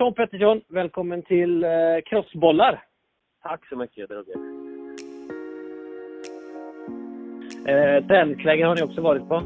Tom 0.00 0.14
Pettersson, 0.14 0.60
välkommen 0.68 1.22
till 1.22 1.64
eh, 1.64 1.70
Crossbollar. 2.06 2.84
Tack 3.42 3.68
så 3.68 3.76
mycket, 3.76 4.10
Roger. 4.10 4.34
Eh, 7.66 8.06
träningsläger 8.06 8.66
har 8.66 8.74
ni 8.74 8.82
också 8.82 9.00
varit 9.00 9.28
på. 9.28 9.42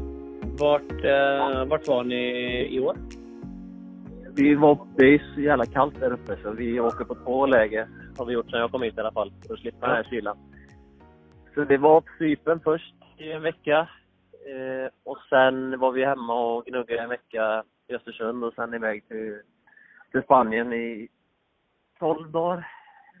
Vart, 0.59 0.91
eh, 0.91 1.65
vart 1.65 1.87
var 1.87 2.03
ni 2.03 2.25
i 2.75 2.79
år? 2.79 2.97
Vi 4.35 4.55
var, 4.55 4.87
det 4.97 5.05
är 5.05 5.33
så 5.35 5.41
jävla 5.41 5.65
kallt 5.65 5.99
där 5.99 6.13
uppe 6.13 6.37
så 6.43 6.51
vi 6.51 6.79
åker 6.79 7.05
på 7.05 7.15
två 7.15 7.45
läger. 7.45 7.87
Har 8.17 8.25
vi 8.25 8.33
gjort 8.33 8.49
sedan 8.49 8.59
jag 8.59 8.71
kom 8.71 8.81
hit 8.81 8.97
i 8.97 8.99
alla 8.99 9.11
fall. 9.11 9.31
För 9.47 9.53
att 9.53 9.59
slippa 9.59 9.87
den 9.87 9.95
här 9.95 10.03
kylan. 10.03 10.37
Så 11.53 11.63
det 11.63 11.77
var 11.77 12.01
på 12.01 12.07
Cypern 12.19 12.59
först 12.63 12.95
i 13.17 13.31
en 13.31 13.41
vecka. 13.41 13.87
Eh, 14.31 14.89
och 15.03 15.17
sen 15.29 15.79
var 15.79 15.91
vi 15.91 16.05
hemma 16.05 16.55
och 16.55 16.65
gnuggade 16.65 17.01
en 17.01 17.09
vecka 17.09 17.63
i 17.87 17.95
Östersund 17.95 18.43
och 18.43 18.53
sen 18.53 18.73
iväg 18.73 19.07
till, 19.07 19.41
till 20.15 20.23
Spanien 20.23 20.73
i 20.73 21.07
12 21.99 22.31
dagar 22.31 22.67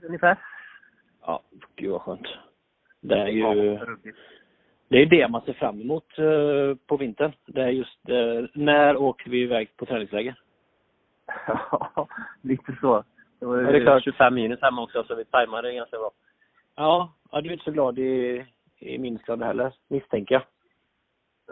ungefär. 0.03 0.37
Ja, 1.21 1.41
gud 1.75 1.91
vad 1.91 2.01
skönt. 2.01 2.27
Det 3.01 3.15
är 3.15 3.27
ju 3.27 3.43
det, 4.87 5.01
är 5.01 5.05
det 5.05 5.27
man 5.27 5.41
ser 5.41 5.53
fram 5.53 5.81
emot 5.81 6.19
eh, 6.19 6.77
på 6.87 6.97
vintern. 6.97 7.31
Det 7.45 7.61
är 7.61 7.69
just 7.69 8.09
eh, 8.09 8.49
när 8.53 8.97
åker 8.97 9.29
vi 9.29 9.41
iväg 9.41 9.77
på 9.77 9.85
träningsläger? 9.85 10.39
Ja, 11.47 12.07
lite 12.41 12.77
så. 12.81 13.03
Det 13.39 13.45
var 13.45 13.61
Ja, 13.61 13.71
det 13.71 13.77
är 13.77 13.81
klart. 13.81 14.03
25 14.03 14.33
minus 14.33 14.61
hemma 14.61 14.83
också 14.83 15.03
så 15.03 15.15
vi 15.15 15.25
tajmade 15.25 15.67
det 15.67 15.75
ganska 15.75 15.97
bra. 15.97 16.11
Ja, 16.75 17.13
ja 17.31 17.41
du 17.41 17.49
är 17.49 17.53
inte 17.53 17.65
så 17.65 17.71
glad 17.71 17.99
i, 17.99 18.45
i 18.79 18.97
minusgrader 18.97 19.45
heller, 19.45 19.73
misstänker 19.87 20.35
jag. 20.35 20.43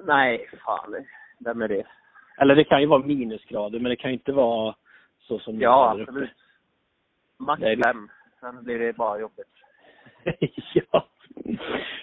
Nej, 0.05 0.49
fan. 0.66 1.05
Vem 1.40 1.62
är 1.62 1.68
det? 1.68 1.88
Eller 2.38 2.55
det 2.55 2.63
kan 2.63 2.82
ju 2.82 2.88
vara 2.88 3.05
minusgrader, 3.05 3.80
men 3.80 3.90
det 3.90 3.96
kan 3.96 4.12
ju 4.12 4.18
inte 4.18 4.32
vara 4.32 4.76
så 5.27 5.40
som 5.40 5.59
Ja, 5.59 5.94
där 5.94 6.02
uppe. 6.02 6.12
absolut. 6.12 6.30
Max 7.40 7.62
det. 7.62 7.84
fem. 7.86 8.09
Sen 8.40 8.63
blir 8.63 8.80
det 8.80 8.94
bara 8.94 9.20
jobbigt. 9.20 9.54
ja. 10.74 11.07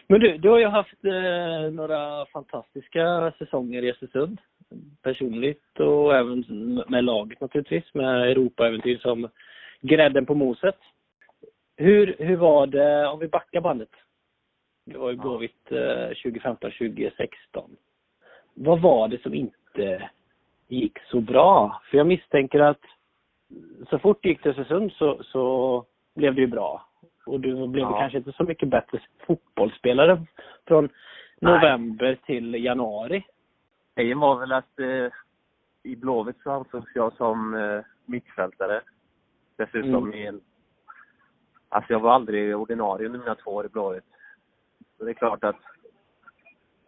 Men 0.07 0.21
du, 0.21 0.39
du 0.39 0.49
har 0.49 0.59
ju 0.59 0.67
haft 0.67 1.05
eh, 1.05 1.71
några 1.73 2.27
fantastiska 2.27 3.33
säsonger 3.39 3.83
i 3.85 3.91
Östersund. 3.91 4.41
Personligt 5.03 5.81
och 5.81 6.15
även 6.17 6.45
med 6.89 7.05
laget 7.05 7.41
naturligtvis, 7.41 7.95
med 7.95 8.31
Europaäventyr 8.31 8.99
som 8.99 9.29
grädden 9.81 10.27
på 10.27 10.35
moset. 10.35 10.79
Hur, 11.77 12.17
hur 12.19 12.37
var 12.37 12.67
det, 12.67 13.07
om 13.07 13.19
vi 13.19 13.29
backar 13.29 13.61
bandet? 13.61 13.89
Det 14.85 14.99
var 14.99 15.11
ju 15.11 15.17
Ja. 15.17 15.23
Blåvitt 15.23 15.73
eh, 15.73 15.77
2015-2016. 15.77 17.31
Vad 18.55 18.81
var 18.81 19.09
det 19.09 19.23
som 19.23 19.35
inte 19.35 20.11
gick 20.69 20.99
så 21.11 21.21
bra? 21.21 21.81
För 21.91 21.97
jag 21.99 22.07
misstänker 22.07 22.61
att 22.61 22.81
så 23.91 23.99
fort 23.99 24.19
det 24.23 24.29
gick 24.29 24.43
till 24.43 24.51
Östersund 24.51 24.93
så, 24.93 25.23
så 25.23 25.85
blev 26.15 26.35
det 26.35 26.41
ju 26.41 26.47
bra. 26.47 26.87
Och 27.27 27.41
du 27.41 27.69
blev 27.69 27.83
Ja. 27.83 27.99
kanske 27.99 28.19
inte 28.19 28.33
så 28.33 28.45
mycket 28.45 28.69
bättre 28.69 29.01
fotbollsspelare 29.27 30.27
från 30.67 30.89
Nej. 31.41 31.55
november 31.55 32.19
till 32.27 32.55
januari. 32.65 33.27
Grejen 33.97 34.19
var 34.19 34.39
väl 34.39 34.53
att 34.53 34.79
eh, 34.81 35.13
i 35.83 35.97
Blåvitt 35.97 36.43
så 36.43 36.51
ansågs 36.51 36.91
jag 36.95 37.13
som 37.13 37.55
eh, 37.55 37.81
mittfältare. 38.07 38.81
Dessutom 39.57 39.95
Mm. 40.05 40.15
i 40.15 40.27
en... 40.27 40.41
Alltså 41.69 41.93
jag 41.93 42.01
var 42.01 42.13
aldrig 42.13 42.57
ordinarie 42.57 43.07
under 43.07 43.19
mina 43.19 43.35
två 43.35 43.51
år 43.51 43.67
i 43.67 43.69
Blåvitt. 43.69 44.05
Så 44.99 45.05
det 45.05 45.11
är 45.11 45.15
klart 45.15 45.45
att 45.45 45.57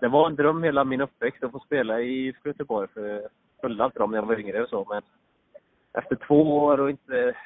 det 0.00 0.08
var 0.08 0.26
en 0.26 0.36
dröm 0.36 0.62
hela 0.62 0.84
min 0.84 1.00
uppväxt 1.00 1.44
att 1.44 1.52
få 1.52 1.60
spela 1.60 2.00
i 2.00 2.34
Göteborg. 2.44 2.88
För 2.88 3.06
jag 3.06 3.22
följde 3.60 3.84
alltid 3.84 4.00
dem 4.00 4.10
när 4.10 4.18
jag 4.18 4.26
var 4.26 4.40
yngre 4.40 4.62
och 4.62 4.68
så. 4.68 4.86
Men 4.90 5.02
efter 5.92 6.16
två 6.16 6.58
år 6.58 6.80
och 6.80 6.90
inte... 6.90 7.36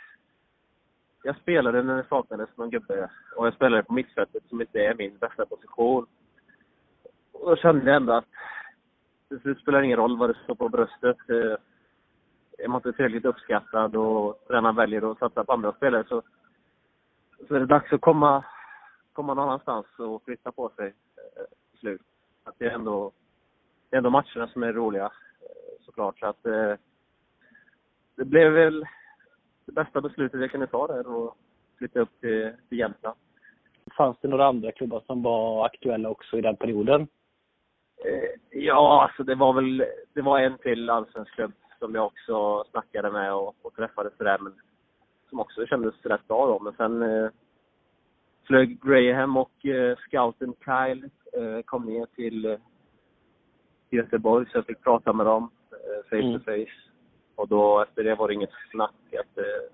Jag 1.22 1.36
spelade 1.36 1.82
när 1.82 1.96
det 1.96 2.08
saknades 2.08 2.56
någon 2.56 2.70
gubbe. 2.70 3.10
Och 3.36 3.46
jag 3.46 3.54
spelade 3.54 3.82
på 3.82 3.92
mittfältet 3.92 4.42
som 4.48 4.60
inte 4.60 4.80
är 4.80 4.94
min 4.94 5.18
bästa 5.18 5.46
position. 5.46 6.06
Och 7.32 7.50
då 7.50 7.56
kände 7.56 7.86
jag 7.86 7.96
ändå 7.96 8.12
att 8.12 8.28
till 9.28 9.40
slut 9.40 9.58
spelar 9.58 9.78
det 9.78 9.84
ingen 9.84 9.98
roll 9.98 10.18
vad 10.18 10.30
det 10.30 10.38
står 10.44 10.54
på 10.54 10.68
bröstet. 10.68 11.16
Eh, 11.30 11.56
är 12.58 12.68
man 12.68 12.78
inte 12.78 12.92
tillräckligt 12.92 13.24
uppskattad 13.24 13.96
och 13.96 14.44
tränaren 14.46 14.76
väljer 14.76 15.10
att 15.10 15.18
satsa 15.18 15.44
på 15.44 15.52
andra 15.52 15.72
spelare 15.72 16.04
så, 16.08 16.22
så 17.48 17.54
är 17.54 17.60
det 17.60 17.66
dags 17.66 17.92
att 17.92 18.00
komma, 18.00 18.44
komma 19.12 19.34
någon 19.34 19.48
annanstans 19.48 19.86
och 19.98 20.22
flytta 20.24 20.52
på 20.52 20.68
sig 20.76 20.86
eh, 20.86 21.44
till 21.70 21.80
slut. 21.80 22.02
Att 22.44 22.54
det 22.58 22.66
är 22.66 22.70
ändå, 22.70 23.12
det 23.90 23.96
är 23.96 23.98
ändå 23.98 24.10
matcherna 24.10 24.48
som 24.48 24.62
är 24.62 24.72
roliga 24.72 25.04
eh, 25.04 25.84
såklart. 25.84 26.18
Så 26.18 26.26
att, 26.26 26.46
eh, 26.46 26.74
det 28.16 28.24
blev 28.24 28.52
väl 28.52 28.86
det 29.66 29.72
bästa 29.72 30.00
beslutet 30.00 30.40
jag 30.40 30.50
kunde 30.50 30.66
ta 30.66 30.86
där 30.86 31.06
och 31.16 31.36
flytta 31.78 32.00
upp 32.00 32.20
till, 32.20 32.52
till 32.68 32.78
Jämtland. 32.78 33.16
Fanns 33.96 34.16
det 34.20 34.28
några 34.28 34.46
andra 34.46 34.72
klubbar 34.72 35.02
som 35.06 35.22
var 35.22 35.64
aktuella 35.66 36.08
också 36.08 36.38
i 36.38 36.40
den 36.40 36.56
perioden? 36.56 37.00
Eh, 38.04 38.30
Ja, 38.50 39.02
alltså 39.02 39.22
det 39.24 39.34
var 39.34 39.52
väl 39.52 39.84
det 40.12 40.22
var 40.22 40.38
en 40.40 40.58
till 40.58 40.90
allsvensk 40.90 41.32
klubb 41.34 41.52
som 41.78 41.94
jag 41.94 42.06
också 42.06 42.64
snackade 42.70 43.10
med 43.10 43.34
och, 43.34 43.54
och 43.62 43.74
träffade 43.76 44.10
sådär, 44.18 44.38
men 44.38 44.54
som 45.28 45.40
också 45.40 45.66
kändes 45.66 45.94
rätt 46.06 46.28
bra 46.28 46.46
då. 46.46 46.58
Men 46.60 46.72
sen 46.72 47.02
eh, 47.02 47.30
flög 48.46 48.80
Graham 48.82 49.36
och 49.36 49.66
eh, 49.66 49.96
scouten 49.96 50.54
Kyle 50.64 51.10
eh, 51.32 51.62
kom 51.64 51.84
ner 51.86 52.06
till 52.06 52.44
eh, 52.44 52.58
Göteborg 53.90 54.46
så 54.50 54.58
jag 54.58 54.66
fick 54.66 54.82
prata 54.82 55.12
med 55.12 55.26
dem 55.26 55.50
eh, 55.72 56.08
face 56.10 56.16
Mm. 56.16 56.38
to 56.38 56.44
face. 56.44 56.85
Och 57.36 57.48
då 57.48 57.82
efter 57.82 58.04
det 58.04 58.14
var 58.14 58.28
det 58.28 58.34
inget 58.34 58.54
snack. 58.70 59.14
Att, 59.20 59.38
eh, 59.38 59.72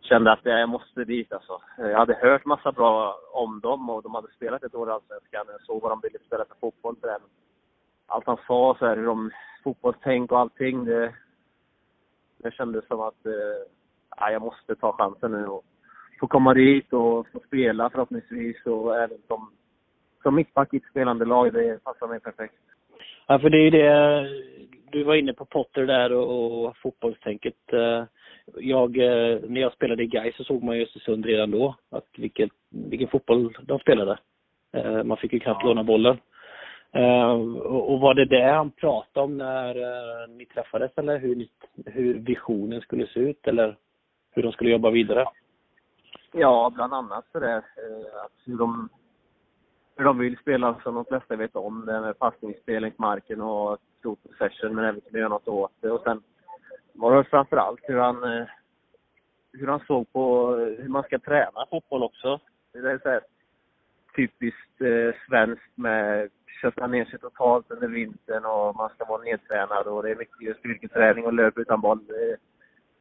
kände 0.00 0.32
att 0.32 0.40
jag 0.42 0.68
måste 0.68 1.04
dit 1.04 1.32
alltså. 1.32 1.60
Jag 1.76 1.98
hade 1.98 2.14
hört 2.14 2.44
massa 2.44 2.72
bra 2.72 3.16
om 3.32 3.60
dem 3.60 3.90
och 3.90 4.02
de 4.02 4.14
hade 4.14 4.28
spelat 4.28 4.62
ett 4.62 4.74
år 4.74 4.88
i 4.88 4.92
Allsvenskan. 4.92 5.46
Jag 5.48 5.60
såg 5.60 5.82
vad 5.82 5.92
de 5.92 6.00
ville 6.00 6.18
spela 6.26 6.44
för 6.44 6.54
fotboll. 6.60 6.96
för 7.00 7.08
den. 7.08 7.20
Allt 8.06 8.26
han 8.26 8.38
sa, 8.46 8.76
så 8.78 8.86
här, 8.86 8.96
hur 8.96 9.06
de, 9.06 9.30
fotbollstänk 9.64 10.32
och 10.32 10.38
allting. 10.38 10.84
Det, 10.84 11.14
det 12.38 12.54
kändes 12.54 12.86
som 12.86 13.00
att 13.00 13.26
eh, 13.26 14.32
jag 14.32 14.42
måste 14.42 14.74
ta 14.74 14.92
chansen 14.92 15.32
nu 15.32 15.46
och 15.46 15.64
få 16.20 16.26
komma 16.26 16.54
dit 16.54 16.92
och 16.92 17.28
få 17.28 17.40
spela 17.46 17.90
förhoppningsvis. 17.90 18.66
Och 18.66 18.96
även 18.96 19.18
som, 19.26 19.50
som 20.22 20.34
mittback 20.34 20.74
i 20.74 20.76
ett 20.76 20.90
spelande 20.90 21.24
lag. 21.24 21.52
Det 21.52 21.84
passar 21.84 22.08
mig 22.08 22.20
perfekt. 22.20 22.54
Ja, 23.26 23.38
för 23.38 23.50
det 23.50 23.56
är 23.56 23.64
ju 23.64 23.70
det, 23.70 24.26
du 24.92 25.04
var 25.04 25.14
inne 25.14 25.32
på 25.32 25.44
Potter 25.44 25.86
där 25.86 26.12
och, 26.12 26.64
och 26.64 26.76
fotbollstänket. 26.76 27.72
Eh, 27.72 28.04
Jag, 28.56 28.96
eh, 28.98 29.40
när 29.48 29.60
jag 29.60 29.72
spelade 29.72 30.02
i 30.02 30.06
Gais 30.06 30.36
så 30.36 30.44
såg 30.44 30.62
man 30.62 30.76
ju 30.76 30.82
Östersund 30.82 31.26
redan 31.26 31.50
då, 31.50 31.74
att 31.90 32.06
vilket, 32.16 32.50
vilken 32.70 33.08
fotboll 33.08 33.54
de 33.62 33.78
spelade. 33.78 34.18
Eh, 34.72 35.04
Man 35.04 35.16
fick 35.16 35.32
ju 35.32 35.40
knappt 35.40 35.64
låna 35.64 35.84
bollen. 35.84 36.16
Och 37.64 38.00
var 38.00 38.14
det 38.14 38.24
det 38.24 38.42
han 38.52 38.70
pratade 38.70 39.24
om 39.24 39.36
när 39.38 40.26
ni 40.26 40.46
träffades 40.46 40.90
eller 40.96 41.18
hur, 41.18 41.48
hur 41.86 42.14
visionen 42.14 42.80
skulle 42.80 43.06
se 43.06 43.20
ut 43.20 43.46
eller 43.46 43.76
hur 44.30 44.42
de 44.42 44.52
skulle 44.52 44.70
jobba 44.70 44.90
vidare? 44.90 45.24
Ja, 46.32 46.72
bland 46.74 46.94
annat 46.94 47.24
så 47.32 47.38
där, 47.38 47.56
eh, 47.56 48.24
att 48.24 48.32
hur 48.44 48.58
de, 48.58 48.88
hur 49.96 50.04
de 50.04 50.18
vill 50.18 50.38
spela 50.38 50.80
som 50.82 50.94
de 50.94 51.04
flesta 51.04 51.36
vet 51.36 51.56
om. 51.56 51.86
Det 51.86 52.00
med 52.00 52.18
passningsspel 52.18 52.82
längs 52.82 52.98
marken 52.98 53.40
och 53.40 53.78
stor 54.02 54.16
possession 54.16 54.74
men 54.74 54.84
även 54.84 55.00
kunna 55.00 55.18
göra 55.18 55.28
något 55.28 55.48
åt 55.48 55.72
det. 55.80 55.90
Och 55.90 56.02
sen 56.02 56.22
var 56.92 57.16
det 57.16 57.24
framförallt 57.24 57.80
hur 57.82 57.98
han, 57.98 58.24
eh, 58.24 58.46
hur 59.52 59.66
han 59.66 59.80
såg 59.80 60.12
på 60.12 60.56
eh, 60.58 60.82
hur 60.82 60.88
man 60.88 61.02
ska 61.02 61.18
träna 61.18 61.66
fotboll 61.70 62.02
också. 62.02 62.40
Det 62.72 62.78
är 62.78 62.98
så 62.98 63.08
här 63.08 63.20
typiskt 64.16 64.80
eh, 64.80 65.14
svenskt 65.28 65.76
med 65.76 66.30
kötta 66.62 66.86
ner 66.86 67.04
sig 67.04 67.18
totalt 67.18 67.70
under 67.70 67.88
vintern 67.88 68.44
och 68.44 68.76
man 68.76 68.90
ska 68.90 69.04
vara 69.04 69.22
nedtränad 69.22 69.86
och 69.86 70.02
det 70.02 70.10
är 70.10 70.16
mycket 70.16 70.58
styrketräning 70.58 71.24
och 71.26 71.32
löp 71.32 71.58
utan 71.58 71.80
boll. 71.80 72.00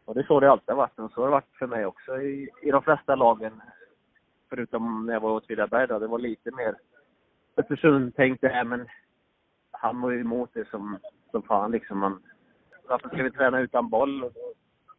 Och 0.05 0.13
det 0.13 0.21
är 0.21 0.25
så 0.25 0.39
det 0.39 0.51
alltid 0.51 0.69
har 0.69 0.75
varit 0.75 0.99
och 0.99 1.11
så 1.11 1.21
har 1.21 1.27
det 1.27 1.31
varit 1.31 1.57
för 1.59 1.67
mig 1.67 1.85
också 1.85 2.21
i, 2.21 2.49
i 2.61 2.71
de 2.71 2.83
flesta 2.83 3.15
lagen. 3.15 3.61
Förutom 4.49 5.05
när 5.05 5.13
jag 5.13 5.21
var 5.21 5.29
i 5.29 5.33
Åtvidaberg 5.33 5.87
då. 5.87 5.99
Det 5.99 6.07
var 6.07 6.19
lite 6.19 6.51
mer 6.51 6.75
Östersund 7.57 8.15
tänkte 8.15 8.47
här 8.47 8.63
men 8.63 8.87
han 9.81 10.01
var 10.01 10.11
ju 10.11 10.21
emot 10.21 10.49
det 10.53 10.69
som, 10.69 10.97
som 11.31 11.41
fan 11.43 11.71
liksom. 11.71 11.99
Man, 11.99 12.21
varför 12.89 13.09
ska 13.09 13.23
vi 13.23 13.31
träna 13.31 13.59
utan 13.59 13.89
boll? 13.89 14.31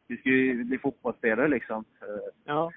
Vi 0.06 0.16
ska 0.16 0.28
ju 0.28 0.64
bli 0.64 0.78
fotbollsspelare 0.78 1.48
liksom. 1.48 1.84
Eh, 2.00 2.32
Ja. 2.44 2.70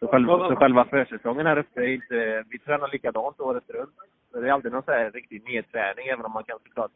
Så 0.00 0.06
själva, 0.06 0.48
så 0.48 0.56
själva 0.56 0.84
försäsongen 0.84 1.46
här 1.46 1.58
uppe 1.58 1.80
är 1.80 1.88
inte... 1.88 2.44
Vi 2.48 2.58
tränar 2.58 2.88
likadant 2.88 3.40
året 3.40 3.70
runt. 3.70 3.94
Så 4.30 4.40
det 4.40 4.48
är 4.48 4.52
aldrig 4.52 4.72
någon 4.72 4.82
så 4.82 4.90
här 4.90 5.10
riktig 5.10 5.44
nedträning, 5.44 6.06
även 6.08 6.24
om 6.24 6.32
man 6.32 6.44
kan 6.44 6.58
såklart 6.58 6.90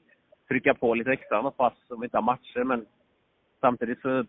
trycka 0.49 0.75
på 0.75 0.95
lite 0.95 1.13
extra 1.13 1.43
något 1.43 1.57
pass 1.57 1.73
om 1.89 2.01
vi 2.01 2.07
inte 2.07 2.17
har 2.17 2.23
matcher. 2.23 2.65
Men 2.65 2.87
samtidigt 3.61 4.01
så 4.01 4.25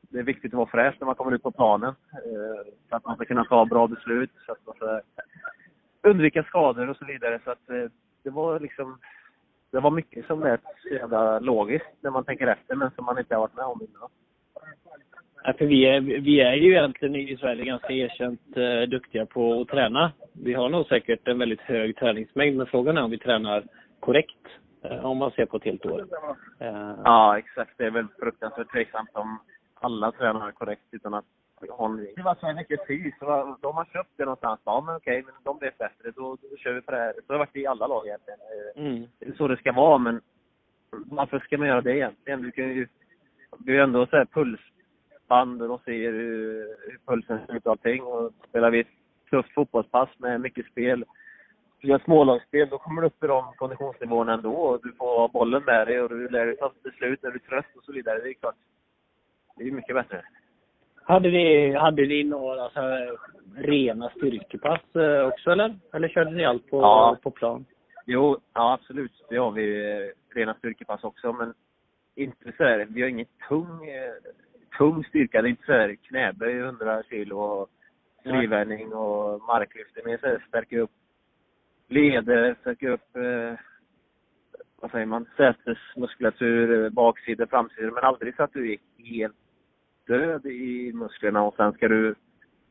det 0.00 0.18
är 0.18 0.22
viktigt 0.22 0.52
att 0.52 0.56
vara 0.56 0.66
fräsch 0.66 0.96
när 1.00 1.06
man 1.06 1.14
kommer 1.14 1.32
ut 1.32 1.42
på 1.42 1.50
planen. 1.50 1.94
Eh, 2.12 2.72
så 2.88 2.96
att 2.96 3.04
man 3.04 3.16
ska 3.16 3.24
kunna 3.24 3.44
ta 3.44 3.66
bra 3.66 3.86
beslut, 3.86 4.30
så 4.46 4.52
att 4.52 4.66
man 4.66 4.74
ska 4.74 5.00
undvika 6.02 6.42
skador 6.42 6.90
och 6.90 6.96
så 6.96 7.04
vidare. 7.04 7.40
Så 7.44 7.50
att 7.50 7.70
eh, 7.70 7.90
det 8.22 8.30
var 8.30 8.60
liksom... 8.60 8.98
Det 9.74 9.80
var 9.80 9.90
mycket 9.90 10.26
som 10.26 10.40
lät 10.40 10.60
så 10.82 10.88
jävla 10.88 11.38
logiskt 11.38 11.96
när 12.00 12.10
man 12.10 12.24
tänker 12.24 12.46
efter, 12.46 12.74
men 12.74 12.90
som 12.90 13.04
man 13.04 13.18
inte 13.18 13.34
har 13.34 13.40
varit 13.40 13.56
med 13.56 13.64
om 13.64 13.80
innan. 13.82 14.08
för 15.58 15.66
vi, 15.66 15.84
är, 15.84 16.00
vi 16.00 16.40
är 16.40 16.54
ju 16.54 16.70
egentligen 16.70 17.16
i 17.16 17.36
Sverige 17.36 17.64
ganska 17.64 17.92
erkänt 17.92 18.56
eh, 18.56 18.88
duktiga 18.88 19.26
på 19.26 19.60
att 19.60 19.68
träna. 19.68 20.12
Vi 20.32 20.54
har 20.54 20.68
nog 20.68 20.86
säkert 20.86 21.28
en 21.28 21.38
väldigt 21.38 21.60
hög 21.60 21.96
träningsmängd, 21.96 22.56
men 22.56 22.66
frågan 22.66 22.96
är 22.96 23.02
om 23.02 23.10
vi 23.10 23.18
tränar 23.18 23.64
korrekt. 24.00 24.46
Eh, 24.82 25.04
om 25.04 25.18
man 25.18 25.30
ser 25.30 25.46
på 25.46 25.56
ett 25.56 25.64
helt 25.64 25.86
år. 25.86 26.06
Eh. 26.58 26.94
Ja, 27.04 27.38
exakt. 27.38 27.72
Det 27.76 27.84
är 27.84 27.90
väl 27.90 28.06
fruktansvärt 28.18 28.72
tveksamt 28.72 29.10
om 29.12 29.38
alla 29.74 30.12
tränar 30.12 30.52
korrekt 30.52 30.88
utan 30.90 31.14
att 31.14 31.24
en 31.60 31.96
Det 32.16 32.22
var 32.22 32.34
så 32.34 32.52
mycket 32.52 32.86
fys. 32.86 33.14
De 33.60 33.74
har 33.76 33.84
köpt 33.84 34.10
det 34.16 34.24
någonstans. 34.24 34.60
Ja, 34.64 34.82
men 34.86 34.96
okej, 34.96 35.22
men 35.22 35.34
de 35.42 35.58
vet 35.58 35.78
bättre. 35.78 36.10
Då, 36.10 36.36
då 36.50 36.56
kör 36.56 36.72
vi 36.72 36.80
på 36.80 36.90
det 36.90 36.96
här. 36.96 37.12
Så 37.12 37.32
har 37.32 37.34
det 37.34 37.38
varit 37.38 37.56
i 37.56 37.66
alla 37.66 37.86
lag 37.86 38.06
egentligen. 38.06 38.40
Mm. 38.76 39.08
Det 39.18 39.26
är 39.26 39.32
så 39.32 39.48
det 39.48 39.56
ska 39.56 39.72
vara, 39.72 39.98
men 39.98 40.20
varför 40.90 41.38
ska 41.38 41.58
man 41.58 41.68
göra 41.68 41.80
det 41.80 41.96
egentligen? 41.96 42.42
Du 42.42 42.50
kan 42.50 42.64
ju... 42.64 42.88
Det 43.58 43.72
är 43.72 43.76
ju 43.76 43.82
ändå 43.82 44.06
så 44.06 44.16
här 44.16 44.24
pulsband 44.24 45.62
och 45.62 45.68
de 45.68 45.78
ser 45.78 46.12
hur, 46.12 46.76
hur 46.90 46.98
pulsen 47.06 47.46
ser 47.46 47.56
ut 47.56 47.66
och 47.66 47.72
allting. 47.72 48.02
Och 48.02 48.32
spelar 48.48 48.70
vi 48.70 48.80
ett 48.80 48.86
tufft 49.30 49.54
fotbollspass 49.54 50.08
med 50.18 50.40
mycket 50.40 50.66
spel 50.66 51.04
gör 51.88 51.98
smålagsspel, 51.98 52.68
då 52.68 52.78
kommer 52.78 53.02
du 53.02 53.06
upp 53.06 53.24
i 53.24 53.26
de 53.26 53.52
konditionsnivåerna 53.56 54.34
ändå. 54.34 54.54
Och 54.54 54.80
du 54.82 54.92
får 54.92 55.06
ha 55.06 55.28
bollen 55.28 55.64
med 55.64 55.86
dig 55.86 56.00
och 56.00 56.08
du 56.08 56.28
lär 56.28 56.46
dig 56.46 56.56
ta 56.56 56.72
beslut 56.82 57.22
när 57.22 57.30
du 57.30 57.36
är 57.36 57.48
trött 57.48 57.76
och 57.76 57.84
så 57.84 57.92
vidare. 57.92 58.18
Det 58.18 58.28
är 58.28 58.34
klart. 58.34 58.54
Det 59.56 59.64
är 59.64 59.70
mycket 59.70 59.94
bättre. 59.94 60.22
Hade 61.06 61.30
ni, 61.30 61.72
hade 61.72 62.06
ni 62.06 62.24
några 62.24 62.70
så 62.70 62.80
här 62.80 63.16
rena 63.56 64.10
styrkepass 64.10 64.96
eh, 64.96 65.26
också 65.26 65.50
eller? 65.50 65.76
Eller 65.92 66.08
körde 66.08 66.30
ni 66.30 66.44
allt 66.44 66.70
på, 66.70 66.80
ja. 66.80 67.18
på 67.22 67.30
plan? 67.30 67.64
Jo, 68.06 68.38
ja 68.54 68.72
absolut. 68.72 69.26
Det 69.28 69.36
har 69.36 69.50
vi 69.50 69.92
eh, 69.92 70.36
rena 70.36 70.54
styrkepass 70.54 71.04
också. 71.04 71.32
Men 71.32 71.54
inte 72.14 72.52
så 72.56 72.64
här, 72.64 72.86
vi 72.90 73.02
har 73.02 73.08
ingen 73.08 73.26
tung, 73.48 73.88
eh, 73.88 74.14
tung 74.78 75.04
styrka. 75.04 75.42
Det 75.42 75.48
är 75.48 75.50
inte 75.50 75.66
så 75.66 75.72
här 75.72 75.94
knäböj 75.94 76.58
100 76.58 77.02
kilo 77.02 77.38
och 77.38 77.68
frivärning 78.22 78.92
och 78.92 79.40
marklyft. 79.40 79.94
Det 79.94 80.12
är 80.12 80.18
så 80.18 80.26
här, 80.26 80.44
stärka 80.48 80.80
upp 80.80 80.90
leder, 81.88 82.56
söker 82.64 82.88
upp, 82.88 83.16
eh, 83.16 83.58
vad 84.76 84.90
säger 84.90 85.06
man, 85.06 85.26
sätesmuskulatur, 85.36 86.90
baksidor, 86.90 87.46
framsidor. 87.46 87.90
Men 87.90 88.04
aldrig 88.04 88.36
så 88.36 88.42
att 88.42 88.52
du 88.52 88.72
är 88.72 88.78
helt 88.98 89.36
död 90.06 90.46
i 90.46 90.92
musklerna 90.94 91.42
och 91.42 91.54
sen 91.56 91.72
ska 91.72 91.88
du, 91.88 92.14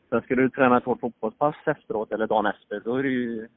sen 0.09 0.21
ska 0.21 0.35
du 0.35 0.49
träna 0.49 0.77
ett 0.77 0.83
hårt 0.83 0.99
fotbollspass 0.99 1.55
efteråt 1.65 2.11
eller 2.11 2.27
dagen 2.27 2.45
efter. 2.45 2.81
Då 2.85 2.95
är 2.95 3.03
det 3.03 3.09
ju 3.09 3.47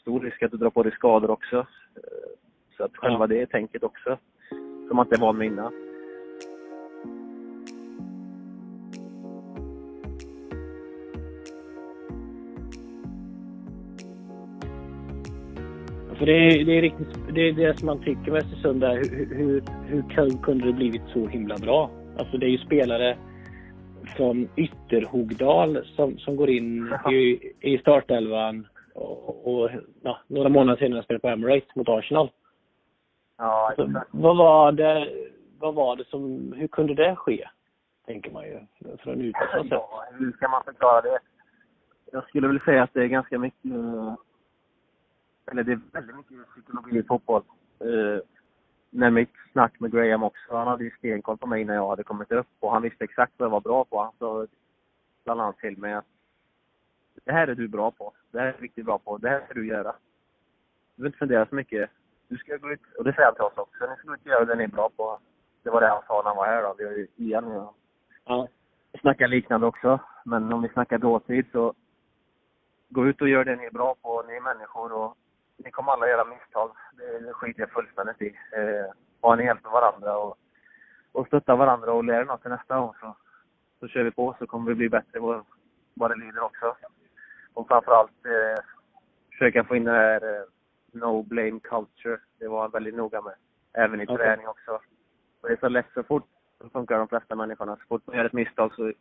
stor 0.00 0.20
risk 0.20 0.42
att 0.42 0.50
du 0.50 0.56
drar 0.56 0.70
på 0.70 0.82
dig 0.82 0.92
skador 0.92 1.30
också. 1.30 1.56
Eh, 1.56 2.30
så 2.76 2.84
att 2.84 2.96
själva 2.96 3.26
det 3.26 3.46
tänket 3.46 3.82
också, 3.82 4.18
som 4.88 4.96
man 4.96 5.06
inte 5.06 5.16
är 5.16 5.20
van 5.20 5.38
med 5.38 5.46
innan. 5.46 5.72
För 16.18 16.26
det 16.26 16.32
är, 16.32 16.64
det 16.64 16.78
är 16.78 16.82
riktigt, 16.82 17.34
det 17.34 17.40
är 17.40 17.52
det 17.52 17.78
som 17.78 17.86
man 17.86 17.98
tycker 17.98 18.30
med 18.30 18.42
Östersund 18.42 18.80
där. 18.80 18.96
Hur, 18.96 19.34
hur, 19.34 19.62
hur 19.86 20.42
kunde 20.42 20.66
det 20.66 20.72
blivit 20.72 21.02
så 21.12 21.26
himla 21.26 21.56
bra? 21.58 22.03
Alltså 22.18 22.38
det 22.38 22.46
är 22.46 22.50
ju 22.50 22.58
spelare 22.58 23.16
från 24.16 24.48
Ytterhogdal 24.56 25.84
som, 25.96 26.18
som 26.18 26.36
går 26.36 26.50
in 26.50 26.94
i, 27.10 27.52
i 27.60 27.78
startelvan 27.78 28.66
och, 28.94 29.54
och 29.54 29.70
ja, 30.02 30.18
några 30.26 30.48
månader 30.48 30.78
senare 30.78 31.02
spelar 31.02 31.18
på 31.18 31.28
Emirates 31.28 31.76
mot 31.76 31.88
Arsenal. 31.88 32.30
Ja, 33.38 33.68
alltså, 33.68 34.02
vad 34.10 34.36
var 34.36 34.72
det, 34.72 35.08
vad 35.58 35.74
var 35.74 35.96
det 35.96 36.04
som, 36.04 36.52
hur 36.56 36.68
kunde 36.68 36.94
det 36.94 37.16
ske? 37.16 37.48
Tänker 38.06 38.30
man 38.30 38.44
ju, 38.44 38.60
från 38.98 39.20
utanför 39.20 39.66
ja, 39.70 40.04
Hur 40.18 40.32
ska 40.32 40.48
man 40.48 40.64
förklara 40.64 41.00
det? 41.00 41.18
Jag 42.12 42.28
skulle 42.28 42.48
väl 42.48 42.60
säga 42.60 42.82
att 42.82 42.94
det 42.94 43.02
är 43.02 43.06
ganska 43.06 43.38
mycket 43.38 43.72
eller 45.50 45.62
det 45.62 45.72
är 45.72 45.80
väldigt 45.92 46.16
mycket 46.16 46.50
psykologi 46.50 46.98
i 46.98 47.02
fotboll. 47.02 47.42
När 48.96 49.10
mitt 49.10 49.32
snack 49.52 49.80
med 49.80 49.92
Graham 49.92 50.22
också, 50.22 50.56
han 50.56 50.66
hade 50.66 50.84
ju 50.84 50.90
stenkoll 50.90 51.36
på 51.36 51.46
mig 51.46 51.64
när 51.64 51.74
jag 51.74 51.88
hade 51.88 52.02
kommit 52.02 52.32
upp 52.32 52.46
och 52.60 52.72
han 52.72 52.82
visste 52.82 53.04
exakt 53.04 53.32
vad 53.36 53.46
jag 53.46 53.50
var 53.50 53.60
bra 53.60 53.84
på. 53.84 54.02
Han 54.02 54.12
sa 54.18 54.46
bland 55.24 55.40
annat 55.40 55.58
till 55.58 55.78
mig 55.78 55.92
att 55.92 56.04
det 57.24 57.32
här 57.32 57.48
är 57.48 57.54
du 57.54 57.68
bra 57.68 57.90
på. 57.90 58.12
Det 58.30 58.38
här 58.38 58.46
är 58.46 58.52
du 58.52 58.62
riktigt 58.64 58.84
bra 58.84 58.98
på. 58.98 59.18
Det 59.18 59.28
här 59.28 59.40
ska 59.44 59.54
du 59.54 59.66
göra. 59.66 59.92
Du 60.96 61.02
behöver 61.02 61.08
inte 61.08 61.18
fundera 61.18 61.46
så 61.46 61.54
mycket. 61.54 61.90
Du 62.28 62.36
ska 62.36 62.56
gå 62.56 62.72
ut, 62.72 62.80
och 62.98 63.04
det 63.04 63.12
säger 63.12 63.26
han 63.26 63.34
till 63.34 63.44
oss 63.44 63.58
också, 63.58 63.86
ni 63.86 63.96
ska 63.96 64.08
gå 64.08 64.14
ut 64.14 64.20
och 64.20 64.26
göra 64.26 64.44
det 64.44 64.54
ni 64.54 64.64
är 64.64 64.68
bra 64.68 64.90
på. 64.96 65.18
Det 65.62 65.70
var 65.70 65.80
det 65.80 65.88
han 65.88 66.02
sa 66.06 66.22
när 66.22 66.30
han 66.30 66.36
var 66.36 66.46
här 66.46 66.62
då. 66.62 66.74
Vi 66.78 66.84
har 66.84 66.92
ju 66.92 67.06
Ian 67.16 67.44
och 67.44 67.74
ja. 68.24 68.48
snackar 69.00 69.28
liknande 69.28 69.66
också. 69.66 70.00
Men 70.24 70.52
om 70.52 70.62
vi 70.62 70.68
snackar 70.68 70.98
dåtid 70.98 71.46
så 71.52 71.74
gå 72.88 73.06
ut 73.06 73.20
och 73.20 73.28
gör 73.28 73.44
det 73.44 73.56
ni 73.56 73.64
är 73.64 73.70
bra 73.70 73.94
på. 74.02 74.22
Ni 74.28 74.34
är 74.36 74.40
människor 74.40 74.92
och 74.92 75.16
ni 75.56 75.70
kommer 75.70 75.92
alla 75.92 76.08
göra 76.08 76.24
misstag. 76.24 76.70
Det 76.96 77.32
skiter 77.32 77.60
jag 77.60 77.70
fullständigt 77.70 78.22
i. 78.22 78.26
Eh, 78.28 78.92
bara 79.20 79.36
ni 79.36 79.44
hjälper 79.44 79.70
varandra 79.70 80.18
och, 80.18 80.36
och 81.12 81.26
stöttar 81.26 81.56
varandra 81.56 81.92
och 81.92 82.04
lär 82.04 82.24
något 82.24 82.42
till 82.42 82.50
nästa 82.50 82.78
gång 82.78 82.94
så, 83.00 83.16
så 83.80 83.88
kör 83.88 84.02
vi 84.02 84.10
på 84.10 84.36
så 84.38 84.46
kommer 84.46 84.68
vi 84.68 84.74
bli 84.74 84.88
bättre 84.88 85.20
vad, 85.20 85.44
vad 85.94 86.10
det 86.10 86.16
lider 86.16 86.42
också. 86.42 86.76
Och 87.54 87.68
framförallt 87.68 88.26
eh, 88.26 88.64
försöka 89.30 89.64
få 89.64 89.76
in 89.76 89.84
den 89.84 89.94
här 89.94 90.36
eh, 90.36 90.44
no 90.92 91.22
blame 91.22 91.60
culture. 91.60 92.20
Det 92.38 92.48
var 92.48 92.60
han 92.60 92.70
väldigt 92.70 92.94
noga 92.94 93.20
med. 93.20 93.34
Även 93.72 94.00
i 94.00 94.04
okay. 94.04 94.16
träning 94.16 94.48
också. 94.48 94.70
Och 95.40 95.48
det 95.48 95.52
är 95.52 95.56
så 95.56 95.68
lätt 95.68 95.92
så 95.94 96.02
fort 96.02 96.28
så 96.62 96.68
funkar 96.68 96.98
de 96.98 97.08
flesta 97.08 97.34
människorna. 97.34 97.76
Så 97.76 97.82
fort 97.88 98.06
man 98.06 98.16
gör 98.16 98.24
ett 98.24 98.32
misstag 98.32 98.74
så 98.74 98.92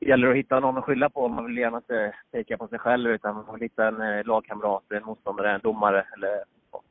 gäller 0.00 0.30
att 0.30 0.36
hitta 0.36 0.60
någon 0.60 0.78
att 0.78 0.84
skylla 0.84 1.08
på. 1.08 1.28
Man 1.28 1.46
vill 1.46 1.58
gärna 1.58 1.76
inte 1.76 2.14
peka 2.32 2.56
på 2.56 2.68
sig 2.68 2.78
själv 2.78 3.10
utan 3.10 3.34
man 3.34 3.54
vill 3.54 3.62
hitta 3.62 3.88
en 3.88 4.00
eh, 4.00 4.24
lagkamrat, 4.24 4.82
en 4.88 5.04
motståndare, 5.04 5.54
en 5.54 5.60
domare 5.60 6.06
eller 6.16 6.44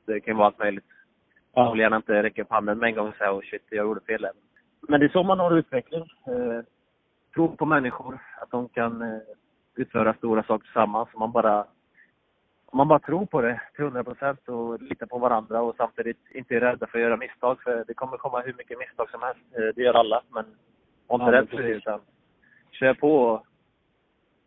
det 0.05 0.19
kan 0.19 0.37
vara 0.37 0.47
allt 0.47 0.59
möjligt. 0.59 0.85
Ja. 1.53 1.63
Man 1.63 1.71
vill 1.71 1.81
gärna 1.81 1.95
inte 1.95 2.23
räcka 2.23 2.41
upp 2.41 2.51
handen 2.51 2.79
med 2.79 2.87
en 2.87 2.95
gång 2.95 3.07
och 3.07 3.15
säga 3.15 3.33
oh 3.33 3.41
shit, 3.41 3.63
jag 3.69 3.85
gjorde 3.85 4.01
fel. 4.01 4.27
Men 4.87 4.99
det 4.99 5.05
är 5.05 5.09
så 5.09 5.23
man 5.23 5.37
når 5.37 5.57
utveckling. 5.57 6.01
Eh, 6.01 6.63
tro 7.33 7.55
på 7.55 7.65
människor, 7.65 8.19
att 8.41 8.51
de 8.51 8.69
kan 8.69 9.01
eh, 9.01 9.19
utföra 9.75 10.13
stora 10.13 10.43
saker 10.43 10.65
tillsammans. 10.65 11.09
Man 11.17 11.31
bara, 11.31 11.65
man 12.73 12.87
bara 12.87 12.99
tror 12.99 13.25
på 13.25 13.41
det 13.41 13.61
till 13.75 13.83
100 13.83 14.03
procent 14.03 14.49
och 14.49 14.81
litar 14.81 15.05
på 15.05 15.17
varandra 15.17 15.61
och 15.61 15.75
samtidigt 15.77 16.31
inte 16.31 16.55
är 16.55 16.59
rädda 16.59 16.87
för 16.87 16.97
att 16.97 17.03
göra 17.03 17.17
misstag. 17.17 17.61
För 17.61 17.83
det 17.87 17.93
kommer 17.93 18.17
komma 18.17 18.39
hur 18.39 18.53
mycket 18.53 18.79
misstag 18.79 19.09
som 19.09 19.21
helst. 19.21 19.41
Eh, 19.51 19.75
det 19.75 19.81
gör 19.81 19.93
alla. 19.93 20.21
Men 20.29 20.45
var 21.07 21.15
inte 21.15 21.25
ja, 21.25 21.41
rädd 21.41 21.49
för 21.49 21.57
det 21.57 21.69
utan 21.69 21.99
kör 22.79 22.93
på 22.93 23.15
och 23.15 23.45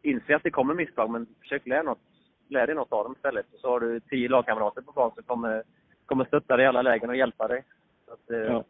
inse 0.02 0.36
att 0.36 0.42
det 0.42 0.50
kommer 0.50 0.74
misstag, 0.74 1.10
men 1.10 1.26
försök 1.40 1.66
lära, 1.66 1.82
något, 1.82 1.98
lära 2.48 2.66
dig 2.66 2.74
något 2.74 2.92
av 2.92 3.04
dem 3.04 3.12
istället. 3.16 3.46
Så 3.54 3.68
har 3.68 3.80
du 3.80 4.00
tio 4.00 4.28
lagkamrater 4.28 4.82
på 4.82 4.92
plan 4.92 5.10
som 5.14 5.24
kommer, 5.24 5.62
kommer 6.06 6.24
stötta 6.24 6.56
dig 6.56 6.64
i 6.64 6.68
alla 6.68 6.82
lägen 6.82 7.10
och 7.10 7.16
hjälpa 7.16 7.48
dig. 7.48 7.64
Att, 8.12 8.30
eh, 8.30 8.38
ja. 8.38 8.64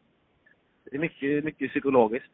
Det 0.90 0.96
är 0.96 1.00
mycket, 1.00 1.44
mycket 1.44 1.70
psykologiskt. 1.70 2.32